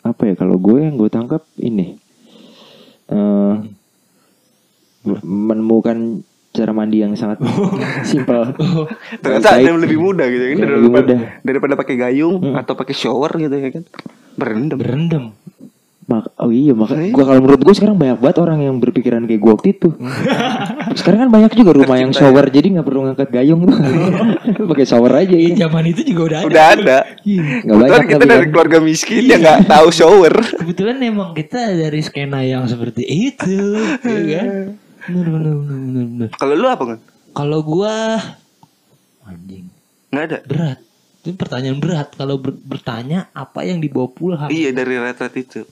apa 0.00 0.20
ya 0.24 0.34
kalau 0.34 0.56
gue 0.56 0.78
yang 0.80 0.96
gue 0.96 1.08
tangkap 1.08 1.40
ini 1.56 1.96
eh 3.06 3.54
menemukan 5.24 6.24
cara 6.54 6.70
mandi 6.70 7.02
yang 7.02 7.12
sangat 7.12 7.42
simpel 8.06 8.54
Ternyata 9.18 9.48
ada 9.52 9.66
yang 9.66 9.76
lebih 9.76 9.98
mudah 9.98 10.22
gitu 10.24 10.44
kan 10.44 10.54
Yang 10.54 10.60
daripada, 10.60 10.78
lebih 10.78 10.90
mudah. 10.92 11.18
daripada 11.42 11.74
pakai 11.74 11.94
gayung 11.98 12.36
atau 12.54 12.72
pakai 12.72 12.94
shower 12.94 13.30
gitu 13.36 13.50
ya 13.52 13.70
kan 13.70 13.82
Berendam 14.34 14.78
Berendam. 14.78 15.24
Mak- 16.04 16.36
oh 16.36 16.48
iya 16.48 16.70
maka 16.70 16.94
Iya. 16.94 17.10
gua 17.10 17.24
kalau 17.24 17.40
menurut 17.40 17.58
gue 17.58 17.72
sekarang 17.72 17.96
banyak 17.96 18.18
banget 18.18 18.36
orang 18.38 18.60
yang 18.60 18.76
berpikiran 18.76 19.24
kayak 19.24 19.40
gue 19.40 19.50
waktu 19.50 19.68
itu 19.72 19.88
sekarang 21.00 21.18
kan 21.18 21.30
banyak 21.32 21.48
juga 21.54 21.70
rumah 21.72 21.96
yang 21.96 22.12
Tercipta 22.12 22.20
ya. 22.20 22.30
shower 22.30 22.44
jadi 22.46 22.66
nggak 22.70 22.84
perlu 22.84 23.00
ngangkat 23.02 23.28
gayung 23.30 23.60
tuh 23.64 23.76
pakai 24.70 24.84
shower 24.84 25.12
aja 25.16 25.32
Di 25.32 25.48
ya. 25.48 25.64
zaman 25.64 25.84
itu 25.86 26.00
juga 26.04 26.22
udah 26.24 26.38
ada. 26.38 26.46
Udah 26.46 26.64
ada 26.68 26.98
Nggak 27.24 27.40
Kebetulan 27.64 27.80
banyak 27.80 28.02
kita 28.04 28.14
tapi 28.14 28.28
dari 28.28 28.38
kan. 28.38 28.50
keluarga 28.52 28.78
miskin 28.80 29.22
yang 29.24 29.40
nggak 29.40 29.60
tahu 29.64 29.88
shower 29.90 30.34
Kebetulan 30.54 30.96
emang 31.02 31.30
kita 31.32 31.60
dari 31.72 32.00
skena 32.00 32.40
yang 32.42 32.62
seperti 32.64 33.02
itu, 33.32 33.58
ya 34.04 34.38
kan? 34.38 34.46
Bener 35.04 35.26
bener 35.26 35.52
bener 35.54 35.78
bener. 35.78 36.04
bener. 36.06 36.28
Kalau 36.32 36.54
lu 36.54 36.66
apa 36.66 36.84
kan? 36.86 36.98
Kalau 37.30 37.58
gua 37.60 37.94
anjing 39.24 39.66
Nggak 40.08 40.24
ada. 40.24 40.38
berat. 40.44 40.78
Itu 41.20 41.34
pertanyaan 41.34 41.78
berat. 41.78 42.08
Kalau 42.12 42.36
ber- 42.36 42.56
bertanya 42.56 43.32
apa 43.32 43.64
yang 43.64 43.80
dibawa 43.80 44.06
pulang? 44.06 44.48
Iya 44.48 44.70
dari 44.70 44.94
retret 44.94 45.34
itu. 45.34 45.64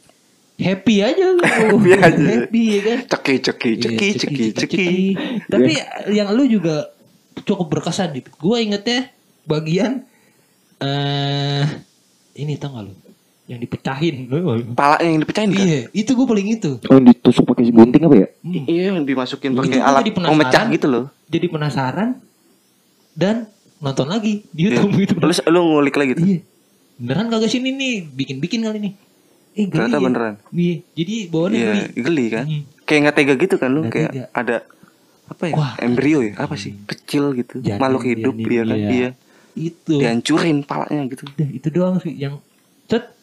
Happy 0.55 1.01
aja 1.01 1.25
lu. 1.31 1.43
Happy 1.47 1.91
aja. 1.93 2.25
Happy 2.39 2.63
ya 2.69 2.81
kan. 2.83 2.99
Ceki 3.09 3.35
ceki 3.41 3.71
ceki 3.79 3.97
Iya, 4.03 4.15
ceki 4.17 4.45
ceki. 4.55 4.89
Tapi 5.47 5.73
yang 6.11 6.33
lu 6.33 6.45
juga 6.45 6.91
cukup 7.43 7.69
berkesan 7.71 8.13
gitu. 8.13 8.29
Gue 8.37 8.61
ingetnya 8.61 9.09
bagian 9.43 10.05
eh 10.79 11.65
ini 12.35 12.57
tau 12.57 12.75
gak 12.75 12.85
lu? 12.85 12.95
Yang 13.43 13.61
dipecahin. 13.67 14.15
Palanya 14.73 15.03
yang 15.05 15.21
dipecahin 15.21 15.51
kan? 15.51 15.67
Iya, 15.67 15.81
itu 15.91 16.11
gue 16.15 16.27
paling 16.27 16.49
itu. 16.53 16.71
Oh 16.87 16.95
yang 16.95 17.07
ditusuk 17.07 17.43
pakai 17.45 17.69
gunting 17.69 18.03
apa 18.07 18.17
ya? 18.17 18.29
Hmm. 18.41 18.65
Iya 18.65 18.83
yang 18.91 19.03
dimasukin 19.03 19.53
pakai 19.53 19.83
alat 19.83 20.03
jadi 20.03 20.13
pemecah 20.15 20.65
gitu 20.71 20.87
loh. 20.87 21.05
Jadi 21.27 21.47
penasaran 21.51 22.09
dan 23.13 23.51
nonton 23.79 24.07
lagi 24.07 24.47
di 24.49 24.71
Iya. 24.71 24.79
YouTube 24.79 24.93
gitu. 24.97 25.15
Lu 25.19 25.33
lu 25.51 25.61
ngulik 25.69 25.97
lagi 25.97 26.13
tuh. 26.15 26.25
Iya. 26.25 26.41
Beneran 27.03 27.27
kagak 27.29 27.51
sini 27.51 27.75
nih, 27.75 27.95
bikin-bikin 28.07 28.63
kali 28.63 28.79
nih. 28.79 28.93
Eh, 29.53 29.67
geli 29.67 29.75
Ternyata 29.75 29.97
ya. 29.97 30.03
beneran. 30.07 30.35
Iya, 30.49 30.75
jadi 30.95 31.15
bawaannya 31.29 31.59
Iya, 31.59 31.67
geli. 31.67 32.01
geli 32.01 32.27
kan? 32.31 32.45
Hmm. 32.47 32.63
Kayak 32.83 33.01
nggak 33.03 33.17
tega 33.17 33.35
gitu 33.37 33.55
kan 33.59 33.69
lu 33.69 33.81
kayak 33.85 34.11
tega. 34.13 34.25
ada 34.33 34.57
apa 35.27 35.45
ya? 35.45 35.55
Wah. 35.59 35.73
Embrio 35.77 36.21
ya? 36.23 36.33
Apa 36.39 36.55
sih? 36.55 36.73
Kecil 36.87 37.35
gitu. 37.35 37.59
Janin, 37.59 37.77
Makhluk 37.77 38.07
hidup 38.07 38.35
dia 38.39 38.63
kan 38.63 38.79
iya. 38.79 38.89
dia. 38.89 39.09
Itu. 39.53 39.99
Dihancurin 39.99 40.63
palanya 40.63 41.05
gitu. 41.11 41.27
Udah, 41.27 41.49
itu 41.51 41.69
doang 41.69 41.99
sih 41.99 42.15
yang 42.15 42.39
cet. 42.87 43.19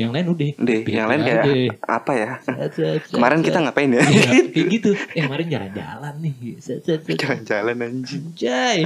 Yang 0.00 0.10
lain 0.10 0.26
udah. 0.26 0.46
Deh, 0.56 0.80
yang 0.88 1.06
lain 1.06 1.20
aja. 1.20 1.32
kayak 1.44 1.76
apa 1.82 2.12
ya? 2.14 2.30
Set, 2.40 2.56
set, 2.56 2.72
set, 2.72 3.00
Kemarin 3.12 3.38
set. 3.38 3.46
kita 3.46 3.58
ngapain 3.60 3.90
ya? 3.90 4.00
Iya, 4.00 4.30
kayak 4.56 4.66
gitu. 4.72 4.90
Eh, 5.12 5.22
kemarin 5.22 5.46
jalan-jalan 5.46 6.14
nih. 6.18 6.34
Set, 6.56 6.80
set, 6.80 7.00
set. 7.02 7.16
Jalan-jalan 7.16 7.76
anjing. 7.78 8.22
Anjay. 8.26 8.78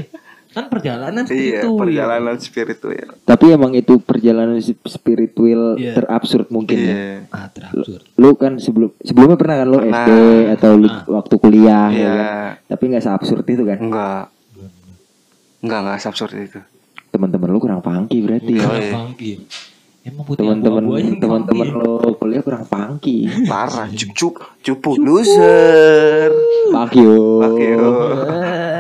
Kan 0.51 0.71
perjalanan 0.71 1.23
seperti 1.23 1.51
Iya, 1.51 1.61
itu. 1.61 1.71
perjalanan 1.75 2.37
spiritual. 2.39 3.11
Tapi 3.21 3.45
emang 3.49 3.75
itu 3.75 3.99
perjalanan 3.99 4.59
sp- 4.59 4.87
spiritual 4.87 5.75
Iya. 5.75 5.99
terabsurd 5.99 6.47
mungkin 6.49 6.79
ya. 6.79 6.87
Iya. 6.89 7.19
Ah, 7.29 7.47
terabsurd. 7.49 8.07
Lu 8.15 8.35
kan 8.35 8.59
sebelum 8.59 8.95
sebelumnya 8.99 9.35
pernah 9.35 9.57
kan 9.57 9.67
lu 9.67 9.79
Pernah. 9.81 9.99
SD 10.01 10.11
atau 10.53 10.71
lu 10.75 10.87
Pernah. 10.87 11.07
waktu 11.13 11.35
kuliah 11.37 11.87
ya 11.89 11.99
Iya. 11.99 12.11
kan? 12.13 12.51
Tapi 12.71 12.83
nggak 12.87 13.03
seabsurd 13.03 13.43
itu 13.45 13.63
kan. 13.63 13.79
Enggak. 13.81 14.25
Enggak, 15.59 15.79
enggak 15.81 15.99
absurd 16.05 16.33
itu. 16.37 16.61
Teman-teman 17.09 17.49
lu 17.49 17.59
kurang 17.59 17.81
funky 17.81 18.19
berarti 18.21 18.53
ya. 18.55 18.63
Oh, 18.63 18.75
iya. 18.75 18.93
funky. 18.93 19.33
Emang 20.05 20.21
putih 20.29 20.45
Teman-teman 20.45 20.85
teman-teman 21.17 21.69
lu 21.81 22.13
kuliah 22.21 22.45
kurang 22.45 22.69
funky. 22.69 23.25
Parah, 23.49 23.89
cup 23.89 24.37
cup 24.37 24.61
cupu 24.61 25.01
loser. 25.01 26.29
Fuck 26.69 26.93
you. 26.93 27.41
Fuck 27.41 27.57
you. 27.57 27.81